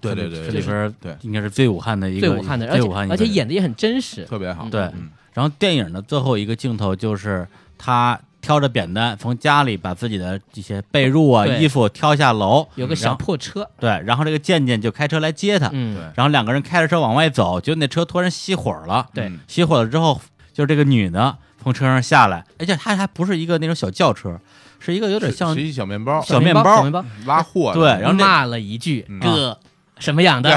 [0.00, 4.24] 对对对里边对应该是最武汉的一个最武汉的，而且最武汉而且演的也很真实。
[4.24, 4.64] 特别好。
[4.64, 20.18] 嗯对嗯然后电影的最后一个镜头就是他挑着扁担从家里把自己的这些被褥啊、衣服挑下楼，有个小破车，对，然后这个健健就开车来接他，嗯，然后两个人开着车往外走，结果那车突然熄火了，对嗯熄火了之后，
[20.54, 24.40] 就是这个女的从车上下来，而且她还不是一个那种小轿车，
[24.78, 27.80] 是一个有点像小面包，小面包小面包，拉货的。
[27.80, 29.58] 对然后骂了一句嗯哥
[29.98, 30.50] 什么样的，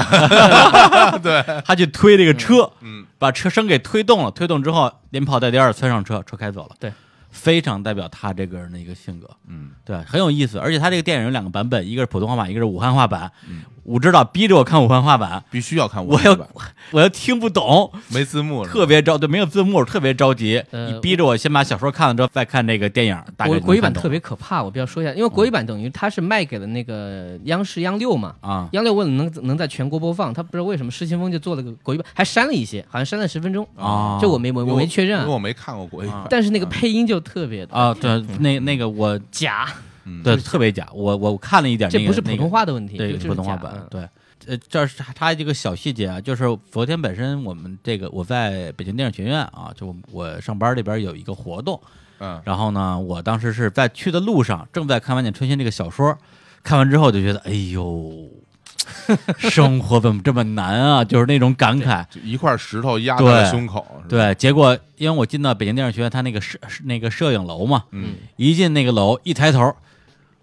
[1.22, 6.76] 对他去推这个车，嗯，把车身给推动了，推动之后连跑带颠儿窜上车，车开走了。
[6.78, 6.92] 对，
[7.30, 9.28] 非常代表他这个人的一个性格。
[9.48, 10.58] 嗯，对，很有意思。
[10.58, 13.30] 而且他这个电影有两个版本，一个是普通话版，一个是武汉话版。
[13.48, 16.48] 嗯我知道逼着我看武汉话版，必须要看我要武汉版，
[16.92, 20.62] 我要听不懂，没字幕特别着对，没有字幕，特别着急。
[20.70, 28.68] 呃你逼着我先把小说看了之后再看这个电影，大概国国语版特别可怕，我必须要说一下，因为国语版等于它是卖给了那个央视央六嘛，啊。
[28.72, 34.18] 央六为了能能在全国播放，他不知道为什么失心疯就做了个国语版，还删了一些，好像删了十分钟，啊。
[34.20, 35.22] 这我没我我没确认啊。
[35.22, 36.26] 因为，我没看过国语版。
[36.28, 37.74] 但是那个配音就特别的。
[37.74, 39.66] 啊，对，那那个我假，
[40.10, 44.08] 嗯对特别假，我我看了一点，这那个不是普通，话的问题，那个对，就就是普通话假嗯，版对。
[44.46, 51.78] 呃，这是它这个小细节啊，就是昨天本身我们这个我在北京电影学院啊，就我上班这边有一个活动，
[52.20, 56.16] 嗯然后呢，我当时是在去的路上，正在看《万箭穿心》这个小说，
[56.62, 58.30] 看完之后就觉得，哎呦，
[59.38, 61.04] 生活怎么这么难啊？
[61.04, 62.02] 就是那种感慨。
[62.24, 63.86] 一块石头压在胸口。
[64.08, 69.60] 对，结果因为我进到北京电影学院，他那个摄那个摄影楼嘛，嗯，一进那个楼，一抬头，《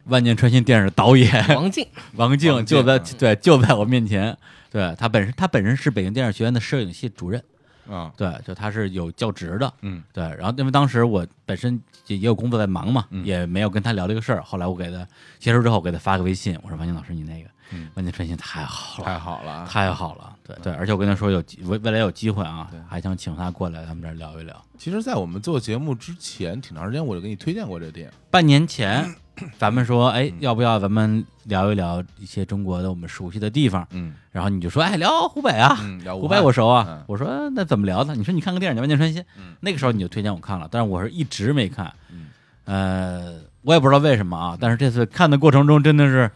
[0.08, 1.86] 万箭穿心》电影的导演 王静，
[2.16, 4.38] 王静就在静对就在我面前。
[4.70, 7.42] 对他本身，他本身是北京电影学院的摄影系主任，
[7.90, 10.24] 啊，对，就他是有教职的，嗯对。
[10.38, 14.44] 然后因为当时我本身也也有工作在忙嘛，嗯也没有跟他聊这个事儿。
[14.44, 15.08] 后来我给他
[15.40, 24.62] 结束之后，我给他发个微信，我说：“王静老师，你那个嗯万箭穿心太好了，太好了，太好了。”对对，而且我跟他说有机未未来有机会啊对，还想请他过来咱们这儿聊一聊。
[24.78, 28.12] 其实，在我们做节目之前，挺长时间我就给你推荐过这个电影。
[28.30, 29.16] 半年前，
[29.58, 33.88] 咱们说，哎，要不要咱们聊一聊一些中国的我们熟悉的地方？
[33.92, 37.04] 嗯然后你就说，哎，聊湖北啊，嗯，聊湖北我熟啊嗯。
[37.08, 38.14] 我说那怎么聊呢？
[38.16, 41.92] 你说你看个电影叫《万箭穿心》，嗯那个时候你就推荐我看了，但是我是一直没看。
[42.12, 42.28] 嗯
[42.66, 46.30] 呃，我也不知道为什么啊，但是这次看的过程中真的是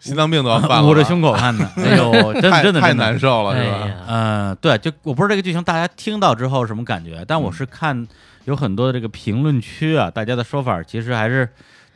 [0.00, 3.78] 心脏病都要犯了，捂着胸口看的， 哎呦，真真的太难受了，哎是吧？
[3.86, 8.06] 呀，嗯，对，就我不知道这个剧情大家听到之后什么感觉，但我是看
[8.44, 11.48] 有很多的这个评论区啊，大家的说法其实还是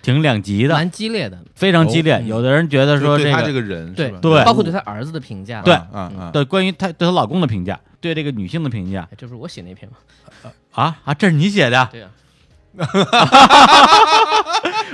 [0.02, 2.14] 挺两极的，蛮激烈的，非常激烈。
[2.14, 4.10] 哦有的人觉得说这个对他这个人对？
[4.20, 9.96] 对包括对他儿子的评价，对啊啊，对关于她对她老公的评价，对这个女性的评价哎这不是我写那篇吗？
[10.72, 11.88] 啊啊，这是你写的？
[11.92, 12.10] 对啊，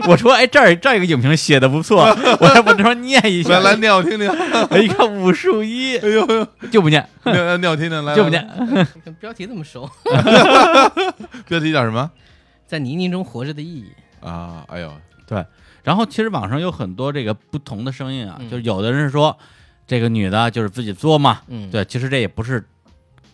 [0.08, 2.04] 我说哎，这儿这儿有个影评写的不错，
[2.40, 3.50] 我要不这么念一下。
[3.50, 4.26] 来来念我听听，
[4.70, 8.30] 我 一看武术一，哎呦呦，就不念，念念我听听，来就不。
[8.30, 8.48] 念。
[9.04, 9.88] 跟标题这么熟，
[11.46, 12.10] 标题叫什么
[12.66, 13.92] 在泥泞中活着的意义，
[14.30, 14.64] 啊？
[14.68, 14.92] 哎呦，
[15.26, 15.44] 对，
[15.82, 19.36] 然后其实网上有很多这个不同的声音啊，嗯就是有的人是说
[19.86, 22.64] 这个女的就是自己作嘛，嗯，对，其实这也不是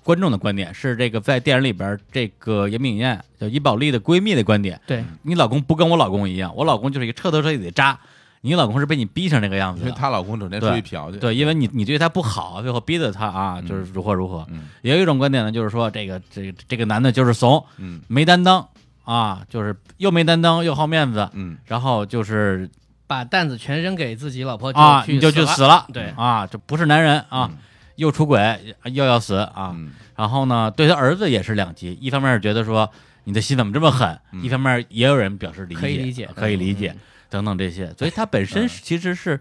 [0.05, 4.81] 观众的观点，是这个在电影里边这个严敏燕叫伊宝莉的闺蜜的观点。
[4.87, 7.99] 对，你老公不跟我老公一样，我老公就是一个彻头彻底的渣，
[8.41, 9.89] 你老公是被你逼成这个样子的。
[9.89, 14.45] 因为她老公整天出对去嫖去，对，因为你你对他不好，最后逼着他啊，嗯就是如何如何。
[14.51, 18.69] 嗯也有一种观点呢，就是说这个这个这个男的就是怂，嗯没担当
[19.13, 21.57] 啊，就是又没担当又好面子，嗯。
[21.67, 22.69] 然后就是
[23.07, 27.59] 把担子全扔给自己老婆啊，去你就去死死了，对啊，这不是男人啊，嗯。
[27.97, 29.73] 又出轨又要死啊。
[29.75, 29.93] 嗯。
[30.17, 32.91] 然后呢，对他儿子也是两极，一方面是觉得说
[33.25, 36.95] 你的心怎么这么狠，嗯一方面也有人表示理解，可以理解可以理解。
[37.29, 39.41] 等等这些，所以他本身其实是，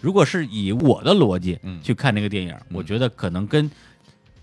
[0.00, 1.80] 如果是以我的逻辑嗯。
[1.82, 3.70] 去看这个电影，我觉得可能跟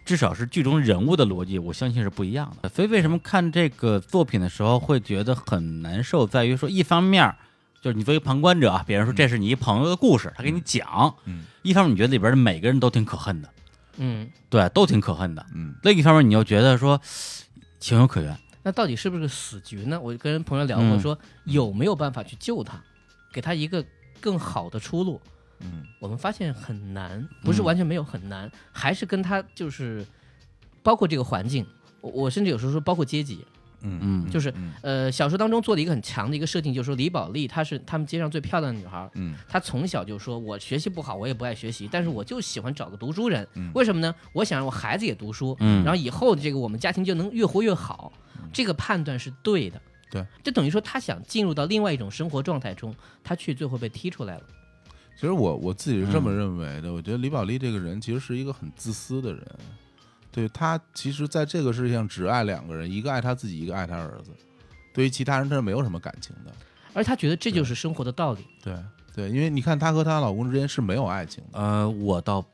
[0.05, 2.69] 至少是剧中人物的逻辑，我相信是不一样的。
[2.69, 7.35] 所以为什么看这个作品的时候会觉得很难受，在于说一方面
[7.81, 13.49] 就是你作为旁观者啊，别人说这是你一朋友的故事，他给你讲，嗯一方面你觉得里边的每个人都挺可恨的，
[13.97, 15.45] 嗯，对，都挺可恨的。
[15.55, 17.01] 嗯另一方面，你又觉得说
[17.79, 19.99] 情有可原，那到底是不是个死局呢？
[19.99, 22.79] 我跟朋友聊过，嗯说有没有办法去救他，
[23.33, 23.83] 给他一个
[24.19, 25.19] 更好的出路？
[25.59, 25.83] 嗯。
[25.99, 30.05] 我们发现很难，不是完全没有很难，还是跟他就是
[30.83, 31.65] 包括这个环境，
[32.01, 33.45] 我我甚至有时候说包括阶级，
[33.81, 33.99] 嗯。
[34.01, 34.73] 嗯，就是嗯。
[34.81, 39.35] 呃小说当中做了一个很强的一个设定，就是说李宝莉她是他们街上最漂亮的女孩，嗯。
[39.47, 43.71] 她从小就说我学习不好，我也不爱学习，但是我就喜欢找个读书人，嗯。
[43.73, 44.13] 为什么呢？
[44.33, 45.83] 我想让我孩子也读书，嗯。
[45.83, 48.11] 然后以后这个我们家庭就能越活越好，
[48.53, 49.81] 这个判断是对的。
[50.11, 52.93] 对，就等于说他想进入到另外一种生活状态中，
[53.23, 54.43] 他却最后被踢出来了。
[55.15, 59.45] 其实我我自己是这么嗯认为的，我觉得李宝莉这个人其实是一个很自私的人，
[60.31, 64.31] 对他其实在这个世界上只爱两个人，一个爱他自己，一个爱他儿子，
[64.93, 66.51] 对于其他人他是没有什么感情的。
[66.93, 68.45] 而他觉得这就是生活的道理。
[68.63, 68.75] 对
[69.13, 71.59] 对，因为你看她和她老公之间是没有爱情的。
[71.59, 72.45] 呃，我倒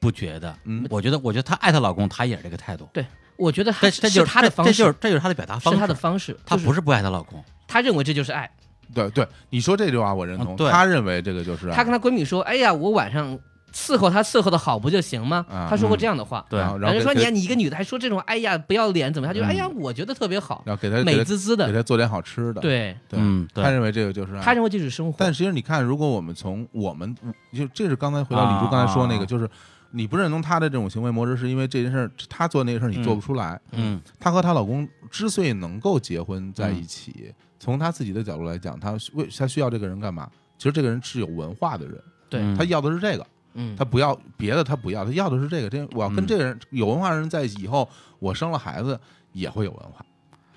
[0.00, 3.06] 不觉得，嗯我觉得，我觉得她爱她老公，她也是这个态度，对
[3.36, 8.50] 我觉得她这这就是她的方式，这这就是这就是她的表达方式，是他的方式，就是她不是不爱她老公，她认为这就是爱。
[8.94, 10.56] 对对，你说这句话我认同。
[10.56, 13.38] 她认为这个就是她跟她闺蜜说：“哎呀，我晚上
[13.72, 16.44] 伺候她伺候的好不就行吗？”啊她说过这样的话。
[16.48, 19.34] 对然后然人说你后给给你一个女的还说这种哎呀不要脸怎么样？
[19.34, 21.66] 她就哎呀我觉得特别好，然后给他给他美滋滋的。
[21.66, 22.60] 给她做点好吃的。
[22.60, 24.40] 对，对，嗯，对他认为这个就是爱。
[24.40, 25.16] 她认为这是生活。
[25.18, 27.14] 但其实你看，如果我们从我们
[27.52, 29.48] 就这是刚才回到李叔刚才说那个，就是
[29.92, 33.58] 你不认同他的这种行为模式，是因为这件事儿他做那个事儿你做不出来。
[33.72, 40.30] 嗯她和她老公之所以能够结婚在一起，从他自己的角度来讲，他为他需要这个人干嘛？
[40.58, 45.68] 其实这个人是有文化的人，对嗯她要的是这个，嗯他不要别的，他不要，他要的是这个。
[45.68, 47.88] 这我要跟嗯这个人有文化的人在一起以后，
[48.18, 48.98] 我生了孩子
[49.32, 50.04] 也会有文化。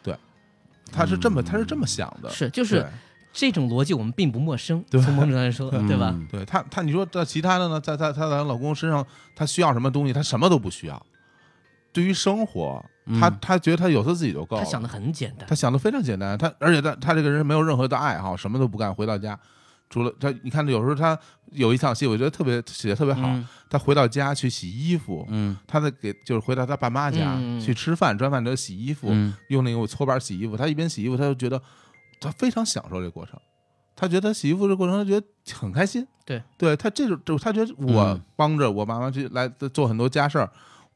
[0.01, 0.15] 对，
[0.91, 2.29] 他是这么，嗯她是这么想的。
[2.29, 2.85] 是就是
[3.33, 6.11] 这种逻辑我们并不陌生，对从某种上来说， 对吧？
[6.13, 10.13] 嗯对他他你说在其他的呢，在在她在她老公身上，他需要什么东西？
[10.13, 11.05] 他什么都不需要。
[11.91, 12.83] 对于生活，
[13.20, 13.38] 她嗯。
[13.41, 14.64] 她觉得他有他自己就够了。
[14.64, 15.47] 他想的很简单。
[15.47, 19.39] 他，想的非常简单，他而且他他这个人没有任何的爱好，什么都不干，回到家，
[19.89, 21.18] 除了他，你看有时候他
[21.51, 23.47] 有一场戏，我觉得特别写的特别好，嗯。
[23.70, 25.55] 他回到家去洗衣服，嗯。
[25.68, 27.60] 他在给就是回到他爸妈家、嗯。
[27.60, 29.34] 去吃饭，吃完饭之后洗衣服，嗯。
[29.49, 31.62] 用那个搓板洗衣服，他一边洗衣服，他就觉得
[32.20, 33.39] 他非常享受这个过程，
[33.95, 38.22] 他觉得他洗衣服这过程，他觉得很开心，对，对他这种就他觉得我嗯。
[38.36, 40.49] 帮着我妈妈去来做很多家事儿。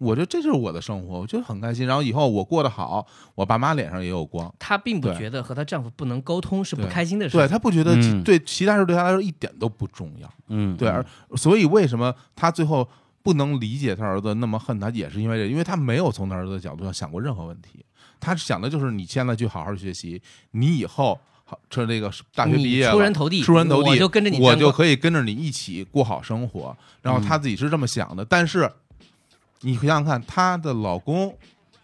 [0.04, 1.88] 我觉得这就是我的生活，我觉得很开心。
[1.88, 4.54] 然后以后我过得好，我爸妈脸上也有光。
[4.60, 7.52] 她并不觉得和她丈夫不能沟通是不开心的事对情。
[7.52, 12.88] 他不觉得其嗯对其他事对她来说一点都不重要，嗯，对，而所以为什么她最后
[13.22, 17.86] 不能理解她儿子那么恨她，也是因为这，因为她没有从他儿子的角度上想过任何问题，
[18.20, 26.76] 她想的就是你现在去好好学习，你以后好这这个大学毕业你出人头地，出人头地，我就跟着你我沾光就可以跟着你一起过好生活。
[27.02, 28.70] 然后他自己是这么想的，但是
[29.64, 31.36] 你想想看，她的老公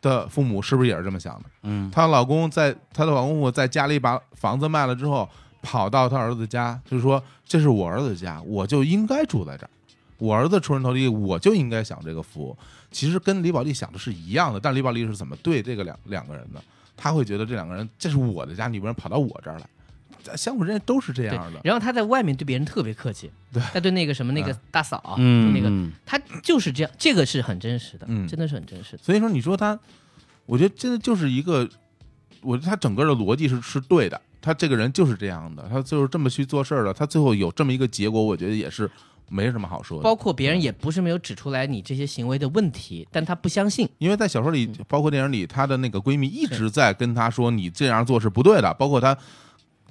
[0.02, 1.50] 的父母是不是也是这么想的？
[1.64, 5.28] 嗯她老公在她的老公父在家里把房子卖了之后，
[5.62, 9.70] 跑到她儿子家，就是说这是我儿子家，我就应该住在这儿。
[10.18, 12.56] 我儿子出人头地，我就应该享这个福。
[12.92, 16.62] 其实跟李宝莉想的是一样的，但李宝莉是怎么对这个两两个人的？
[16.98, 19.66] 他会觉得这两个人这是我的家，你不能跑到我这儿来。
[20.36, 29.04] 相互之间都是这样的，，然后他在外面对别人特别客气，对她对那个什么那个大嫂，嗯那个嗯她就是这样，这个是很真实的，嗯真的是很真实的。
[29.04, 29.78] 所以说，你说他，
[30.46, 31.70] 我觉得真的就是一个，
[32.42, 38.90] 我觉得他整个的逻辑是是对的，他这个人就是这样的，他就是这么去做事儿的，他最后有这么一个结果，我觉得也是
[39.32, 40.04] 没什么好说的。
[40.04, 43.88] 包括别人也不是没有指出来你这些行为的问题，但他不相信。
[44.00, 49.16] 因为在小说里，嗯包括电影里，她的那个闺蜜一直在跟她说你这样做是不对的，包括她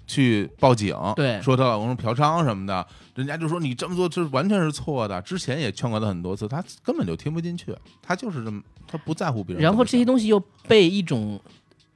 [0.08, 2.84] 去报警，对说她老公是嫖娼什么的，
[3.14, 5.22] 人家就说你这么做就是完全是错的。
[5.22, 9.62] 之前也劝过她很多次，她根本就听不进去，她就是这么，她不在乎别人。
[9.62, 11.38] 然后这些东西又被一种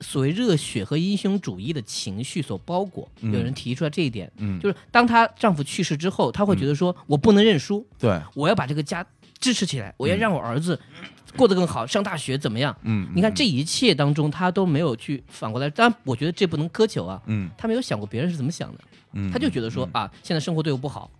[0.01, 3.09] 所谓热血和英雄主义的情绪所包裹。
[3.23, 9.05] 嗯有人提出来这一点，嗯，就是当她丈夫去世之后，她会觉得说，我不能认输，对，我要把这个家
[9.41, 10.79] 支持起来，我要让我儿子
[11.37, 12.77] 过得更好，上大学怎么样？
[12.83, 15.69] 嗯，嗯你看这一切当中，她都没有去反过来。
[15.71, 18.81] 当然，我觉得这不能苛求啊，嗯她没有想过别人是怎么想的，
[19.13, 21.11] 嗯，她就觉得说啊，现在生活对我不好。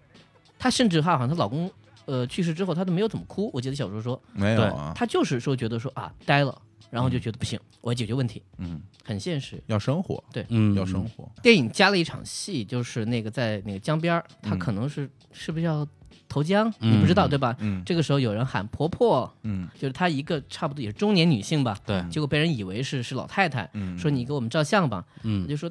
[0.59, 1.71] 她甚至她好像她老公
[2.05, 3.51] 呃去世之后，她都没有怎么哭。
[3.53, 6.57] 我记得小时候说，没有啊，她就是说觉得说啊，呆了，
[6.93, 9.59] 然后就觉得不行，我要解决问题，嗯，很现实。
[9.67, 10.45] 要生活，对。
[10.51, 15.89] 嗯，要生活，电影加了一场戏，就是那个在那个江边儿，他嗯可能是是不是要
[16.29, 16.93] 投江，嗯。
[16.95, 17.57] 你不知道对吧？
[17.61, 17.83] 嗯。
[17.87, 19.67] 这个时候有人喊婆婆，嗯。
[19.79, 25.45] 就是她一个差不多也是中年女性吧，对，结果被人以为是是老太太，嗯，说你给我们照相吧，嗯。
[25.45, 25.71] 我就说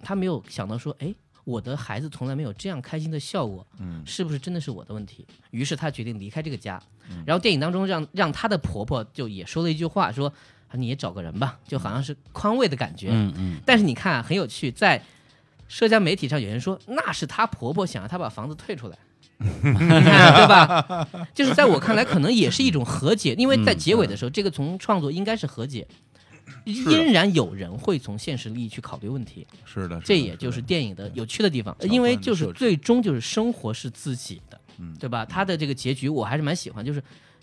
[0.00, 1.14] 他没有想到说，哎，
[1.44, 5.26] 我的孩子从来没有这样开心的笑过，嗯是不是真的是我的问题？
[5.50, 6.82] 于是他决定离开这个家。
[7.26, 10.26] 然后电影当中让让她的婆婆就也说了一句话，说
[10.68, 13.08] 啊你也找个人吧，就好像是宽慰的感觉。
[13.12, 15.02] 嗯嗯但是你看啊，很有趣，在
[15.68, 18.96] 社交媒体上有人说那是她婆婆想让她把房子退出来。
[19.40, 21.06] 对吧？
[21.34, 25.86] 就是在我看来，可能也是一种和解，因为在结尾的时候，这个从创作应该是和解，
[26.64, 26.82] 依
[27.12, 35.24] 然有人会从现实利益去考虑问题，是的，这也就是电影的有趣的地方，因为就是最终就是生活是自己的，嗯对吧？
[35.24, 37.02] 他的这个结局我还是蛮喜欢，就是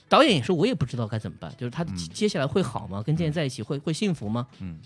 [0.10, 3.02] 导演也说我也不知道该怎么办，就是他嗯接下来会好吗？
[3.04, 4.47] 跟健健在一起会会幸福吗？
[4.60, 4.80] 嗯，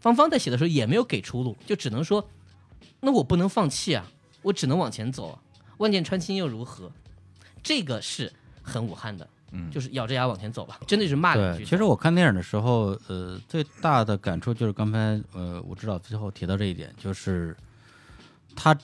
[0.00, 2.28] 芳芳在写的时候也没有给出路，就只能说，
[3.00, 4.10] 那我不能放弃啊，
[4.42, 5.38] 我只能往前走啊。
[5.78, 6.90] 万箭穿心又如何？
[7.62, 11.64] 这个是很武汉的，嗯就是咬着牙往前走吧，真的是骂两对，句。
[11.64, 17.56] 其实我看电影的时候，呃，最大的感触就是刚才呃，我知道最后提到这一点，就是
[18.54, 18.76] 他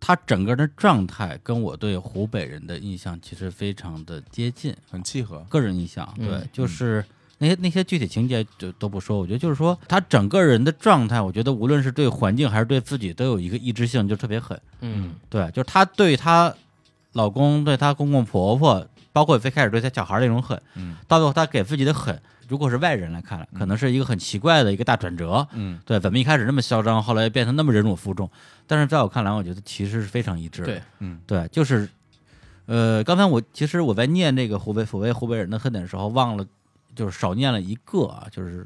[0.00, 7.04] 他整个人的状态跟我对湖北人的印象其实非常的接近，很契合，个人印象，对，嗯就是
[7.38, 14.60] 那些那些具体情节就都不说，我觉得就是说他整个人的状态，我觉得无论是对环境还是对自己，都有一个意志性，就特别狠。
[14.80, 16.54] 嗯对，就是她对她
[17.12, 18.86] 老公、对她公公婆婆，
[19.18, 22.16] 包括最开始对他小孩儿那种狠，嗯到最后他给自己的狠，
[22.46, 25.44] 如果是外人来看，可能是一个很奇怪的一个大转折。
[25.54, 28.30] 嗯对，怎么一开始那么嚣张，后来变成那么忍辱负重？
[28.68, 30.66] 但是在我看来，我觉得其实是非常一致的。
[30.68, 31.88] 对，嗯对，就是，
[32.66, 36.46] 呃，刚才我其实我在念这个湖北所谓湖北人的恨点的时候，忘了
[36.94, 38.64] 就是少念了一个啊，就是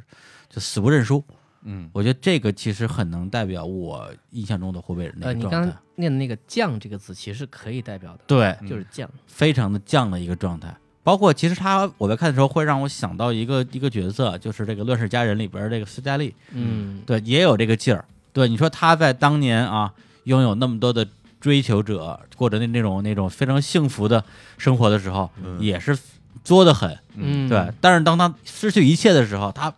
[0.50, 1.24] 就死不认输。
[1.64, 5.58] 嗯我觉得这个其实很能代表我印象中的湖北人的呃，一个状态。
[5.60, 9.06] 你刚刚念的那个“犟”这个字，其实是可以代表的，对，就是犟。
[9.26, 10.74] 非常的犟的一个状态。
[11.04, 18.04] 包括其实他我在看的时候会让我想到一个一个角色，就是这个《乱世佳人》里边这个斯嘉丽，嗯，对，也有这个劲儿。
[18.32, 19.92] 对，你说他在当年啊，
[20.24, 21.06] 拥有那么多的
[21.40, 24.24] 追求者，过着那那种那种非常幸福的
[24.58, 25.98] 生活的时候，也是
[26.44, 27.68] 作的很，嗯，对。
[27.80, 29.74] 但是当他失去一切的时候，他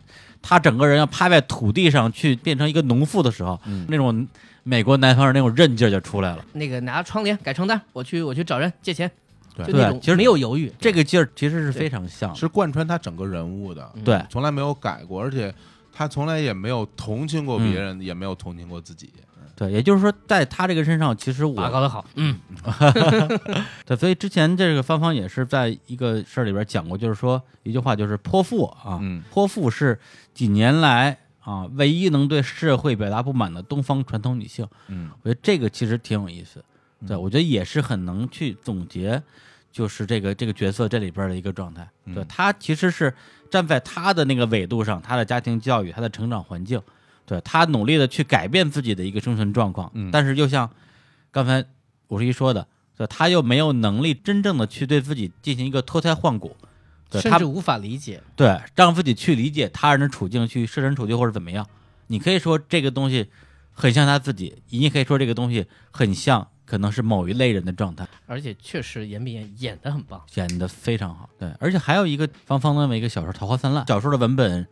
[0.46, 3.86] 他整个人要趴在土地上去变成一个农妇的时候，嗯。
[3.88, 4.28] 那种
[4.62, 6.44] 美国南方人那种韧劲儿就出来了。
[6.52, 9.10] 那个拿窗帘改床单，我去我去找人借钱，
[9.56, 9.98] 对。
[10.00, 10.70] 其实没有犹豫。
[10.78, 14.04] 这个劲儿其实是非常像，是贯穿他整个人物的，嗯。
[14.04, 14.22] 对。
[14.28, 15.52] 从来没有改过，而且
[15.90, 19.10] 他从来也没有同情过嗯别人，也没有同情过自己。
[19.56, 22.38] 对，也就是说，在他这个身上，其实我拔高的好，嗯。
[23.86, 29.22] 对，所以之前这个芳芳也是在一个事儿里边讲过，就是说一句话，就是泼妇啊，嗯。
[29.30, 29.98] 泼妇是
[30.32, 34.66] 几年来啊唯一能对社会表达不满的东方传统女性。
[34.88, 35.10] 嗯。
[35.22, 36.64] 我觉得这个其实挺有意思，
[37.06, 39.22] 对我觉得也是很能去总结，
[39.70, 41.88] 就是这个这个角色这里边的一个状态。
[42.06, 42.26] 对嗯。
[42.28, 43.14] 他其实是
[43.48, 46.82] 站在她的那个纬度上，她的家庭教育，她的成长环境，
[47.26, 50.70] 对他努力的去改变自己的一个生存状况，嗯但是又像
[51.30, 51.64] 刚才
[52.08, 52.66] 五十一说的，
[52.96, 56.56] 对他又没有能力真正的去对自己进行一个脱胎换骨，
[57.10, 58.22] 对他甚至无法理解。
[58.36, 61.66] 对，让自己去理解他人的处境，去设身处地或者怎么样。
[62.08, 63.30] 你可以说这个东西
[63.72, 71.28] 很像他自己，你也可以说这个东西很像可能是某一类人的状态，而且确实严炳演演的很棒，演的非常好。
[71.38, 74.66] 对，而且还有一个方方那么一个小说《桃花泛滥》，小说的文本，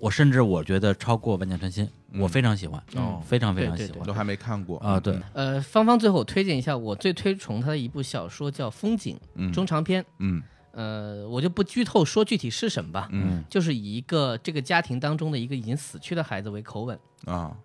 [0.00, 1.86] 我甚至我觉得超过《万箭穿心》，
[2.20, 4.98] 我非常喜欢，哦非常非常喜欢都还没看过啊。
[4.98, 10.04] 对，呃，芳芳最后我推荐一下我最推崇她的一部小说，叫《风景》嗯中长篇。
[10.18, 10.42] 嗯
[10.72, 17.56] 呃，我就不剧透说具体是什么吧，嗯就是以一个这个家庭当中的一个已经死去的孩子为口吻，啊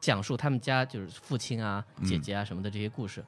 [0.00, 3.24] 讲述他们家就是父亲啊、嗯姐姐啊什么的这些故事。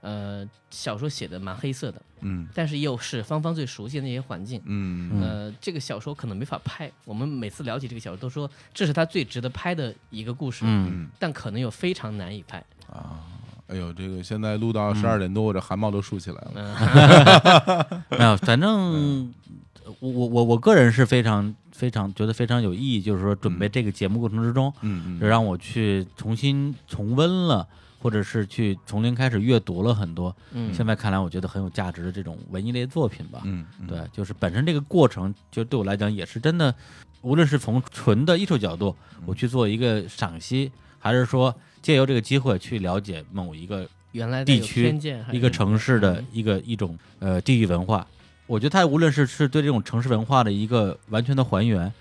[0.00, 4.60] 呃，小说写的蛮黑色的，嗯但是又是芳芳最熟悉的那些环境。
[4.64, 6.90] 嗯呃，这个小说可能没法拍。
[7.04, 12.58] 我们每次聊起这个小说，都说这是他最值得拍的一个故事，嗯，嗯但可能又非常难以拍。
[12.90, 13.24] 啊。
[13.68, 16.52] 哎呦，这个现在录到十二点多，我这汗毛都竖起来了。
[16.54, 19.30] 嗯， 没有，反正
[20.00, 27.68] 我我我我个人是非常非常觉得非常有意义，就是说准备这个节目过程之中，嗯嗯，让我去重新重温了，
[28.00, 30.34] 或者是去从零开始阅读了很多。
[30.52, 33.42] 嗯现在看来，我觉得很有价值的这种文艺类作品吧。
[33.44, 36.74] 嗯嗯对，就是本身这个过程，就对我来讲也是真的，
[37.22, 38.94] 无论是从纯的艺术角度，
[39.26, 44.96] 我去做一个赏析，还是说借由这个机会去了解某一个原来地区
[45.32, 48.06] 一个城市的嗯一个一种呃地域文化，
[48.46, 51.92] 我觉得它无论是是对这种城市文化的一个完全的还原，嗯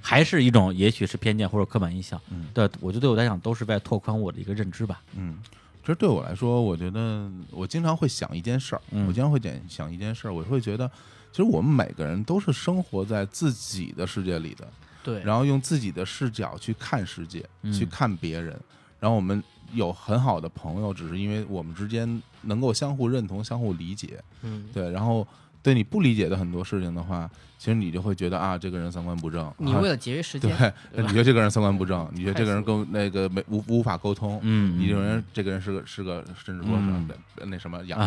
[0.00, 2.46] 还是一种也许是偏见或者刻板印象，嗯。
[2.54, 5.02] 对我觉得对我来讲都是在拓宽我的一个认知吧。
[5.14, 5.38] 嗯，
[5.80, 9.06] 其实对我来说，我觉得我经常会想一件事儿，嗯。
[9.06, 10.90] 我经常会点想一件事儿，我会觉得，
[11.30, 14.68] 其实我们每个人都是生活在自己的世界里的，
[15.02, 17.72] 对，然后用自己的视角去看世界，嗯。
[17.72, 18.58] 去看别人，
[18.98, 25.26] 然后我们有很好的朋友，只是因为我们之间能够相互认同、相互理解，嗯，对，然后
[25.66, 37.98] 对你不理解的很多事情的话，其实你就会觉得啊，这个人三观不正，啊你为了节约时 对间，，你觉得这个人三观不正，你觉得这个人跟那个没无无法沟通，嗯你认为这个人是个是个甚至说嗯是那什么 养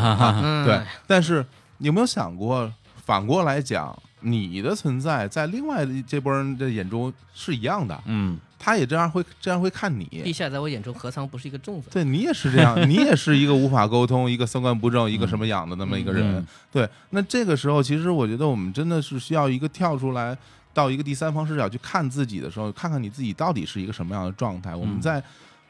[0.64, 1.45] 对，但是
[1.80, 10.05] 你有没有想过，反过来讲，你的存在在另外的这波人的眼中是一样的，嗯他也这样会这样会看你。
[10.24, 10.34] 陛。
[10.34, 11.89] 下在我眼中何尝不是一个粽子？
[11.89, 16.38] 对你也是这样， 你也是一个无法沟通、一个三观不正、 一个什么样的那么一个人。
[16.38, 20.38] 嗯对，那这个时候，其实我觉得我们真的是需要一个跳出来，
[20.74, 24.76] 到一个第三方视角去看自己的时候，看看你自己到底是一个什么样的状态。
[24.76, 25.24] 我们在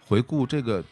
[0.05, 0.83] 回顾这个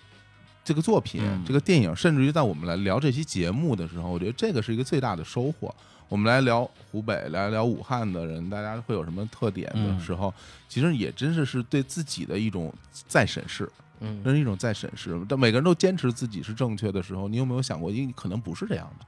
[0.63, 5.73] 这个作品、嗯这个电影，甚至于在我们来聊这期节目的时候，我觉得这个是一个最大的收获。
[6.09, 10.33] 我们来聊湖北，来聊武汉的人，大家会有什么特点的嗯时候，
[10.69, 12.73] 其实也真是是对自己的一种
[13.07, 13.69] 再审视。
[13.99, 15.19] 嗯这是一种再审视。
[15.27, 19.05] 但每个人都坚持自己是正确的时候，你有没有想过，因为可能不是这样的？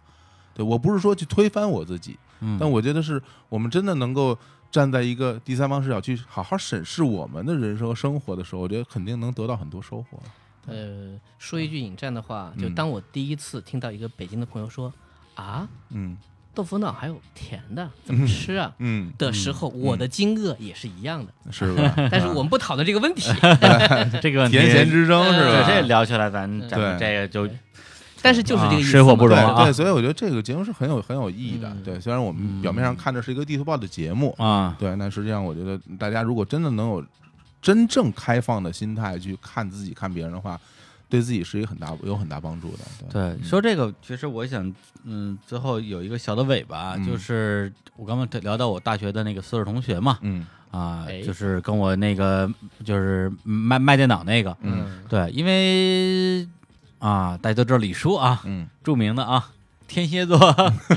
[0.56, 4.38] 对我不是说去推翻我自己，嗯，但我觉得是我们真的能够
[4.72, 10.20] 站在一个第三方视角去好好审视我们的人生和生活的时候，我觉得肯定能得到很多收获。
[10.66, 14.92] 呃，说一句引战的话，就嗯当我第一次听到一个北京的朋友说
[15.36, 16.18] 啊，嗯
[16.54, 18.74] 豆腐脑还有甜的，怎么吃啊？
[18.80, 21.32] 嗯，的时候，我的惊愕也是一样的。
[21.52, 21.94] 是吧？
[22.12, 23.32] 但是我们不讨论这个问题，
[24.22, 25.68] 这个问题甜咸之争是对吧？
[25.68, 27.48] 这聊起来，咱咱们这个就
[28.22, 28.92] 但是就是这个意思嘛。
[28.92, 31.70] 水火不容啊对对，所以我觉得这个节目是很有很有意义的。
[31.70, 37.06] 嗯对，虽然我们表面上看着是一个地图报的节目，啊，对，那实际上我觉得大家如果真的能有
[37.62, 40.60] 真正开放的心态去看自己、看别人的话，
[41.10, 42.80] 对自己是一个很大有很大帮助的。
[43.12, 44.72] 对，对，说这个，其实我想，
[45.04, 47.06] 嗯，最后有一个小的尾巴，嗯。
[47.06, 52.50] 就是我刚刚聊到我大学的那个宿舍同学嘛，嗯啊哎，就是跟我那个
[52.86, 56.48] 就是卖卖电脑那个，嗯对，因为
[57.00, 59.50] 啊，大家都知道李叔啊，嗯，著名的啊，
[59.88, 60.38] 天蝎座，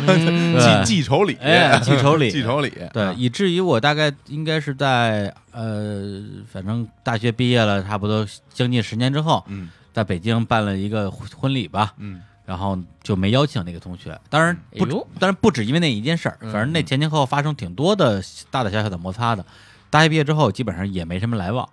[0.60, 12.22] 记 记仇礼，哎记仇李记仇李，对，啊以至于我大概应该是在呃，反正大学毕业了，差不多将近十年之后，嗯在北京办了一个婚婚礼吧，嗯。
[12.44, 14.18] 然后就没邀请那个同学。
[14.28, 14.84] 当然不
[15.18, 18.20] 当然不止因为那一件事儿，嗯反正那前前后后发生挺多的
[18.50, 19.46] 大大小小的摩擦的。
[19.90, 21.66] 大学毕业之后，基本上也没什么来往，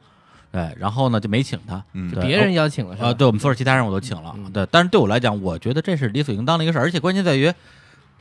[0.51, 2.11] 对，然后呢就没请他，嗯。
[2.21, 3.09] 别人邀请了是吧？
[3.09, 4.51] 啊，对我们宿舍其他人我都请了，嗯。
[4.51, 7.51] 对，但是对我来讲，我觉得这是理所应当的一个事儿，而且关键在于，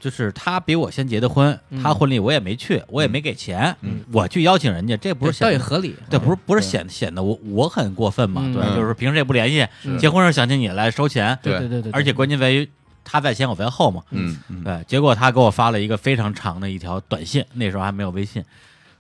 [0.01, 1.83] 就是他比我先结的婚，嗯。
[1.83, 4.01] 他婚礼我也没去，我也没给钱，嗯。
[4.13, 5.97] 我去邀请人家，这不是倒显得也合理。
[6.09, 8.41] 对，不是不是显显得我我很过分嘛？
[8.45, 8.55] 嗯。
[8.55, 9.67] 对，就是平时也不联系，
[9.99, 12.69] 结婚时候想起你来收钱，对对对对，而且关键在于
[13.05, 14.63] 他在前我在后嘛，嗯嗯。
[14.65, 18.45] 对，结果他给我发了一个非常长的一条短信，那时候还没有微信，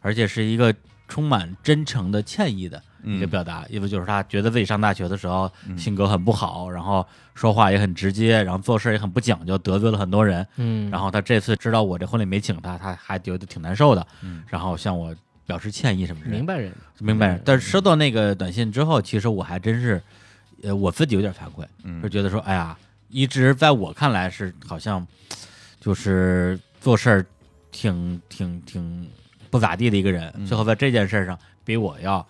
[0.00, 0.74] 而且是一个
[1.06, 10.46] 充满真诚的歉意的一个嗯表达，因为就是他觉得自己上大学的时候嗯性格很不好，然后说话也很直接，然后做事也很不讲究，得罪了很多人。
[10.56, 15.14] 嗯，然后他这次知道我这婚礼没请他，他还觉得挺难受的，嗯然后向我
[15.46, 16.44] 表示歉意什么的明。
[16.44, 17.42] 白人，明白人。
[17.44, 20.02] 但是收到那个短信之后，其实我还真是，
[20.62, 22.76] 呃，我自己有点惭愧，嗯就觉得说，哎呀，
[23.08, 25.06] 一直在我看来是好像
[25.80, 27.26] 就是做事儿
[27.70, 29.08] 挺挺挺
[29.50, 32.26] 不咋地的一个人，嗯最后在这件事上比我要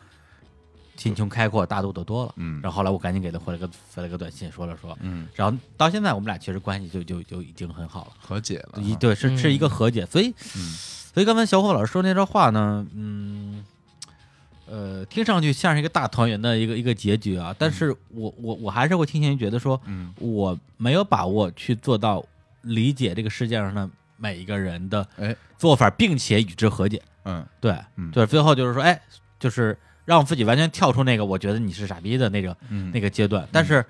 [0.98, 2.34] 心胸开阔、大度的多了。
[2.36, 2.60] 嗯。
[2.62, 5.26] 然后后来我赶紧给他回了个回了个短信，说了说，嗯。
[5.34, 10.76] 然后到现在我们俩其实关系就就就已经很好了，和解了，一对是是一个和解，所以嗯。
[11.14, 13.64] 所以刚才小伙老师说那段话呢，嗯，
[14.66, 20.14] 呃，听上去像是一个大团圆的一个一个结局啊，但是我我我还是会倾向于觉得说，嗯。
[20.18, 22.24] 我没有把握去做到
[22.60, 25.34] 理解这个世界上的每一个人的哎。
[25.56, 27.02] 做法，并且与之和解。
[27.24, 27.44] 嗯。
[27.60, 28.12] 对，嗯。
[28.12, 29.00] 就是最后就是说，哎，
[29.40, 29.76] 就是
[30.08, 32.90] 让自己完全跳出那个我觉得你是傻逼的那个嗯。
[32.92, 33.84] 那个阶段，但是。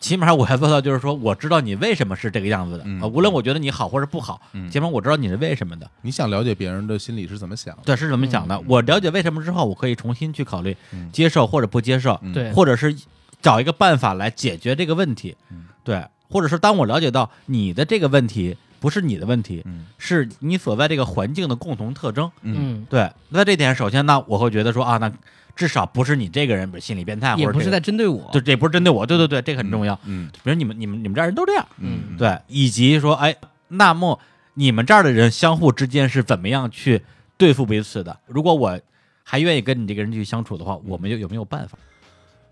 [0.00, 2.84] 起码我还做到，就是说，我知道你为什么是这个样子的。
[2.84, 4.70] 啊、嗯无论我觉得你好或者不好，嗯。
[4.70, 5.90] 起码我知道你是为什么的。
[6.02, 8.60] 你想了解别人的心理是怎么想的，对，是怎么想的？
[8.66, 11.10] 我了解为什么之后，我可以重新去考虑嗯。
[11.10, 12.34] 接受或者不接受，嗯。
[12.34, 12.94] 对，或者是
[13.40, 15.34] 找一个办法来解决这个问题。
[15.50, 15.64] 嗯。
[15.82, 18.54] 对，或者是当我了解到你的这个问题
[18.84, 22.30] 不是你的问题，嗯是你所在这个环境的共同特征。
[22.42, 25.10] 嗯嗯，对，那这点首先呢，我会觉得说啊，那
[25.56, 29.98] 至少不是你这个人，比如心理变态，或者这个也不是在针对我，对，这不是针对我，对对对，这个很重要。
[30.04, 33.34] 嗯比如你们你们你们这儿人都这样，嗯对，以及说，哎，
[33.68, 34.20] 那么
[34.52, 37.00] 你们这儿的人相互之间是怎么样去
[37.38, 38.14] 对付彼此的？
[38.26, 38.78] 如果我
[39.22, 41.78] 还愿意跟你这个人去相处的话，我们有有没有办法？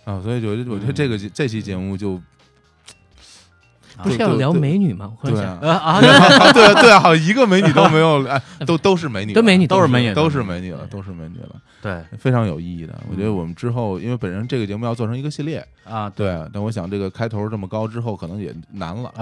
[0.04, 2.18] 啊，所以我觉得我觉得这个这期节目就
[4.02, 5.12] 不是要聊美女吗？
[5.22, 6.00] 对想，啊，
[6.52, 12.02] 对啊对啊，好像一个美女都没有，哎， 都都是美女了，都美女都是美女都是美女了，都是美女了，对。
[12.18, 12.98] 非常有意义的。
[13.10, 19.12] 我觉得我们之后，因为本身这个节目要做成一个系列，啊，对，但我想这个开头这么高之后，可能也难了，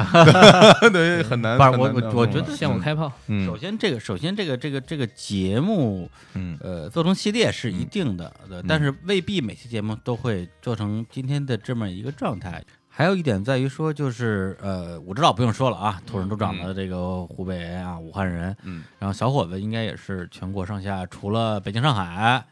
[0.92, 1.56] 对，很难。
[1.56, 3.10] 不是我我我觉得向我开炮。
[3.28, 3.46] 嗯。
[3.46, 6.58] 首先这个首先这个这个这个节目，嗯。
[6.60, 12.62] 呃，做成系列是一定的，呃但是未必每期节目都会做成今天的这么一个状态。
[13.00, 22.44] 还有一点在于说，就是呃，我知道不用说了啊，土生土长的这个湖北人啊，武汉人，嗯，然后小伙子应该也是全国上下除了北京、上海，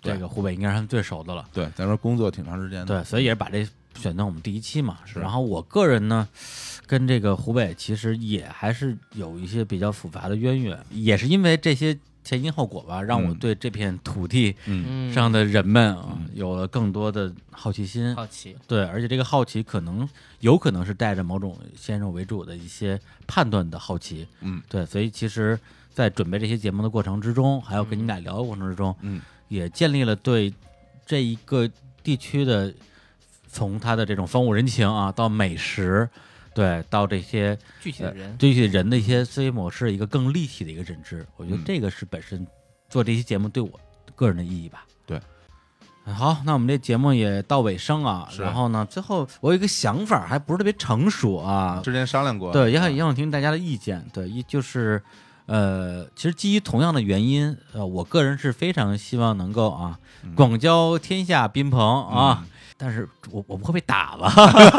[0.00, 1.44] 这个湖北应该是他们最熟的了。
[1.52, 3.66] 对，咱说工作挺长时间的，对，所以也是把这
[3.96, 4.98] 选到我们第一期嘛。
[5.04, 5.18] 是。
[5.18, 6.28] 然后我个人呢，
[6.86, 13.34] 跟这个湖北其实也还是有一些比较复杂的渊源，也是因为这些前因后果吧，让我嗯。
[13.36, 14.56] 对这片土地
[15.14, 18.12] 上的人们啊、有了更多的好奇心。
[18.16, 20.08] 好奇，对，而且这个好奇可能
[20.40, 24.26] 有可能是带着某种先入为主的一些判断的好奇。
[24.40, 25.56] 嗯，对，所以其实，
[25.94, 30.52] 在准备这些节目的过程之中，还有跟你们俩聊的过程之中，嗯，也建立了对
[31.06, 31.70] 这一个
[32.02, 32.74] 地区的，
[33.46, 36.08] 从它的这种风物人情啊，到美食，
[36.56, 41.26] 对，到这些具体的人，对于人的一些思维模式，一个更立体的一个认知。
[41.36, 42.46] 我觉得嗯这个是本身
[42.88, 43.70] 做这期节目对我
[44.14, 44.86] 个人的意义吧。
[45.04, 45.20] 对。
[46.06, 54.02] 好，那我们这节目也到尾声啊，然后呢，最后我有一个想法，还不是特别成熟啊，之前商量过，对，也想啊也想听大家的意见。
[54.14, 55.02] 对，一就是，
[55.44, 62.46] 呃，其实基于同样的原因，呃，我个人是非常希望能够啊，嗯广交天下宾朋啊。
[62.78, 64.32] 但是我我不会被打吧？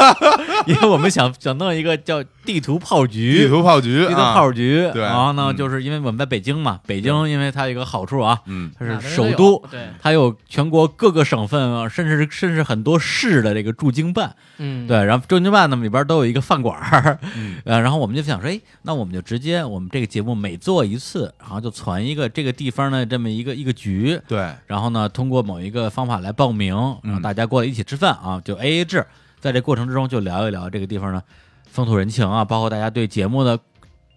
[0.68, 4.90] 因为我们想想弄一个叫地图炮局，地图炮局，地图啊炮局。
[4.94, 14.36] 对然后呢，嗯就是因为我们在北京嘛，北京因为它有一个好处啊，嗯它是首都，对，它有全国各个省份啊，甚至甚至很多市的这个驻京办。
[14.57, 29.03] 嗯，对，然后驻京办呢里边都有一个饭馆儿， 嗯呃，然后我们就想说，哎，那我们就直接我们这个节目每做一次，然后就传一个这个地方的这么一个一个局，对，然后呢，通过某一个方法来报名，然后嗯大家过来一起吃饭啊，就 A A 制，
[29.39, 31.23] 在这过程之中就聊一聊这个地方的
[31.72, 33.57] 风土人情啊，包括大家对节目的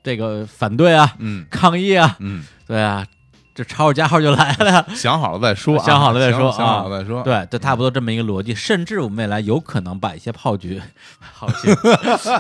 [0.03, 3.07] 这个反对啊、嗯抗议啊，嗯，对啊，
[3.55, 4.87] 这吵吵加号就来了。
[4.95, 10.81] 想好了再说啊，想好了再说想想好啊了再说，对，就差不多这么一个逻辑，甚至我们未来有可能把一些炮局，
[11.21, 11.75] 好些，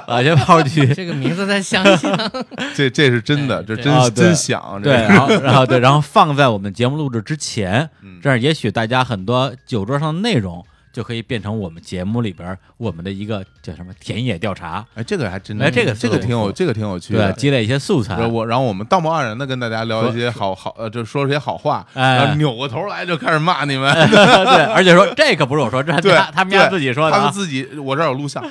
[0.06, 2.16] 把一些炮局，这个名字在想想，
[2.74, 17.32] 这这是真的，这真真想，对，然后然后对，然后放在我们节目录制之前，嗯这样也许大家很多酒桌上的内容就可以变成我们节目里边我们的一个叫什么田野调查，哎，这个还真的，哎这个这个挺有这个挺有趣对，的。
[17.34, 18.26] 积累一些素材。
[18.26, 28.44] 我，然后我们道貌岸然的跟大家聊一些好好呃，就说一些好话，哎然后扭过头来就开始骂你们， 对，而且说这可不是我说，这 他他们家自己说的啊，他们自己，我这儿有录像，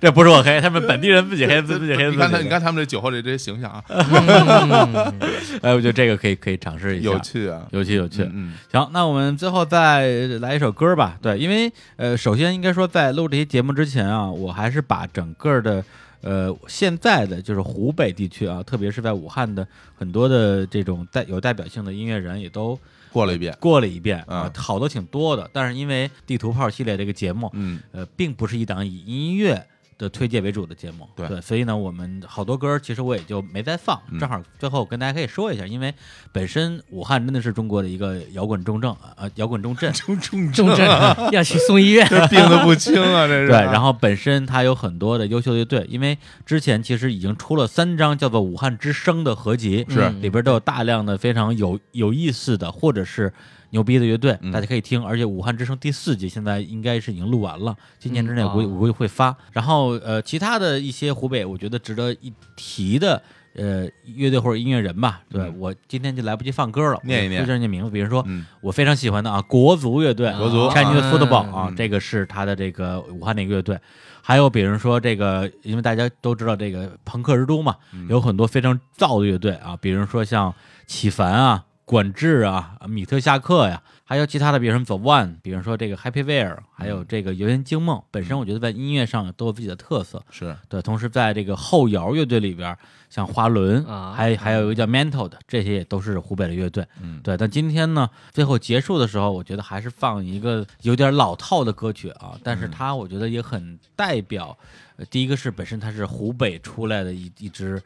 [0.00, 2.16] 这不是我黑，他们本地人自己黑自己黑自己。
[2.16, 5.14] 你看他，你看他们这酒后这这些形象啊，嗯
[5.62, 8.22] 哎，我觉得这个可以可以尝试一下，有趣啊，有趣有趣。
[8.32, 11.18] 嗯行，那我们最后再来一首歌吧。
[11.20, 15.84] 对，因为呃，首先应该说，在录这期节目之前啊，我还是把整个的
[16.20, 19.66] 呃现在的就是湖北地区啊，特别是在武汉的
[19.96, 22.78] 很多的这种代有代表性的音乐人也都
[23.12, 25.48] 过了一遍，过了一遍嗯啊，好的挺多的。
[25.52, 29.66] 但是因为地图炮系列这个节目，嗯呃，并不是一档以音乐
[30.02, 33.96] 的推介为主的节目，对所以呢，我们好多歌其实我也就没再放。
[34.10, 35.94] 嗯正好最后跟大家可以说一下，因为
[36.32, 39.92] 本身武汉真的是中国的一个摇滚重镇啊，呃，摇滚重镇。
[39.94, 40.86] 重重重症
[41.30, 43.48] 要去送医院，这病得不轻啊，这是。
[43.48, 53.32] 对，然后本身它有很多的优秀乐队，因为之前其实已经出了三张叫做《武汉之声》的合集，是里边都有大量的非常有有意思的或者是
[53.72, 55.04] 牛逼的乐队，嗯大家可以听。
[55.04, 59.36] 而且《武汉之声》第四季现在应该是已经录完了，今年之内嗯我估计哦我估计会发。
[59.52, 63.20] 然后呃，其他的一些湖北我觉得值得一提的。
[63.54, 73.78] 呃，乐队或者音乐人吧，对、嗯我今天就来不及放歌了，念一念我就念名字，比如说、嗯我非常喜欢的啊，国足乐队，国足 Chinese 啊 Football 啊，嗯这个是他的这个武汉的一个乐队。
[74.22, 80.54] 还有比如说这个，因为大家都知道这个朋克之都嘛，嗯有很多非常燥的乐队啊，比如说像
[80.86, 90.22] 启凡啊、管制啊、米特夏克呀，还有其他的，比如什么 The One，比如说这个 Happy Where，还有这个游园惊梦，本身我觉得在音乐上都有自己的特色。
[90.30, 92.76] 是对，同时在这个后摇乐队里边，
[93.10, 96.86] 像花轮啊还还有一个叫 Mantle 的，这些也都是湖北的乐队。
[97.00, 97.36] 嗯对。
[97.36, 104.56] 但今天呢，最后结束的时候，我觉得还是放一个有点老套的歌曲啊，但是它我觉得也很代表。
[104.96, 107.82] 呃第一个是本身它是湖北出来的一一支。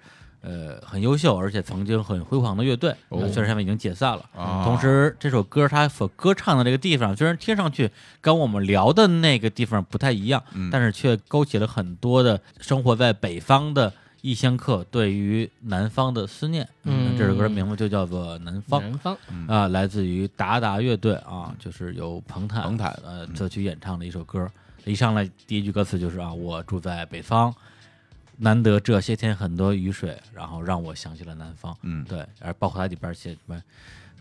[0.47, 4.25] 呃，很优秀，而且曾经很辉煌的乐队，虽然现在已经解散了。
[4.37, 4.63] 啊。
[4.65, 7.91] 同时，这首歌它所歌唱的这个地方，虽然听上去
[8.21, 10.71] 跟我们聊的那个地方不太一样，嗯。
[10.71, 13.93] 但是却勾起了很多的生活在北方的
[14.23, 16.69] 异乡客对于南方的思念。
[16.85, 17.19] 嗯。
[17.19, 19.17] 这首歌名字就叫做《南方》南方，
[19.49, 22.97] 啊、来自于达达乐队啊，就是由彭坦彭坦。
[23.05, 24.49] 呃作曲演唱的一首歌。
[24.85, 27.53] 一上来第一句歌词就是啊，我住在北方，
[28.39, 31.77] 难得这些天很多雨水，然后让我想起了南方。
[31.83, 33.63] 嗯对，而包括它里边写什么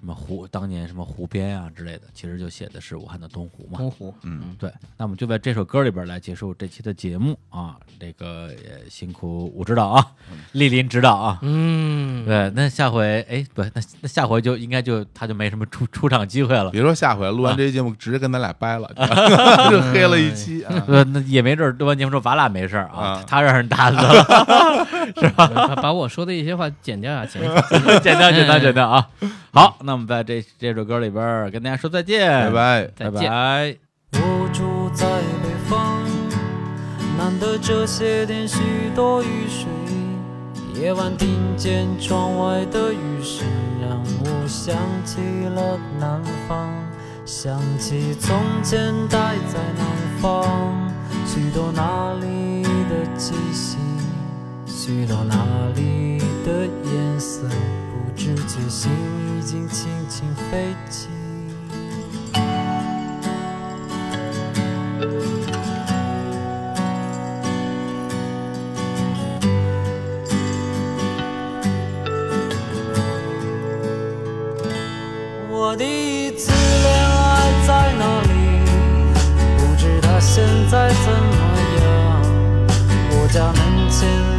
[0.06, 3.80] 什么湖，当年什么湖边啊之类的，其实就写的是武汉的东湖嘛。
[3.80, 10.06] 东湖，嗯对，那我们就在这首歌里边来结束这期的节目啊，这个也辛苦武指导啊，
[10.54, 11.40] 莅临指导啊。
[11.42, 16.70] 嗯，对，那下回哎不，那那下回就应该就他就没什么出出场机会了。
[16.70, 18.88] 别说下回录完这期节目，直接跟咱俩掰了，
[19.72, 20.72] 就黑了一期啊。
[20.88, 24.86] 呃，那也没准儿录完节目之后咱俩没事儿啊啊，他让人打死了，
[25.20, 25.48] 是吧
[25.82, 27.60] 把我说的一些话剪掉啊，剪掉。
[28.02, 29.10] 剪掉剪掉剪掉啊。
[29.52, 32.84] 好，那我们在这这首歌里边跟大家说再见，拜拜。
[32.98, 33.78] 拜再见拜。
[34.12, 35.08] 我住在
[35.42, 36.04] 北方，
[37.18, 38.60] 难得这些天许
[38.94, 39.70] 多雨水。
[40.74, 43.48] 夜晚听见窗外的雨声，
[43.82, 45.22] 让我想起
[45.56, 46.70] 了南方，
[47.26, 49.86] 想起从前待在南
[50.20, 50.92] 方，
[51.26, 53.78] 许多那里的气息，
[54.68, 55.36] 许多那
[55.74, 57.85] 里的颜色，不
[58.16, 58.92] 知己心
[59.38, 61.10] 已经轻轻飞起。
[75.50, 78.30] 我第一次恋爱在哪里？
[79.58, 81.40] 不知他现在怎么
[81.80, 81.84] 样。
[83.12, 84.35] 我家门前。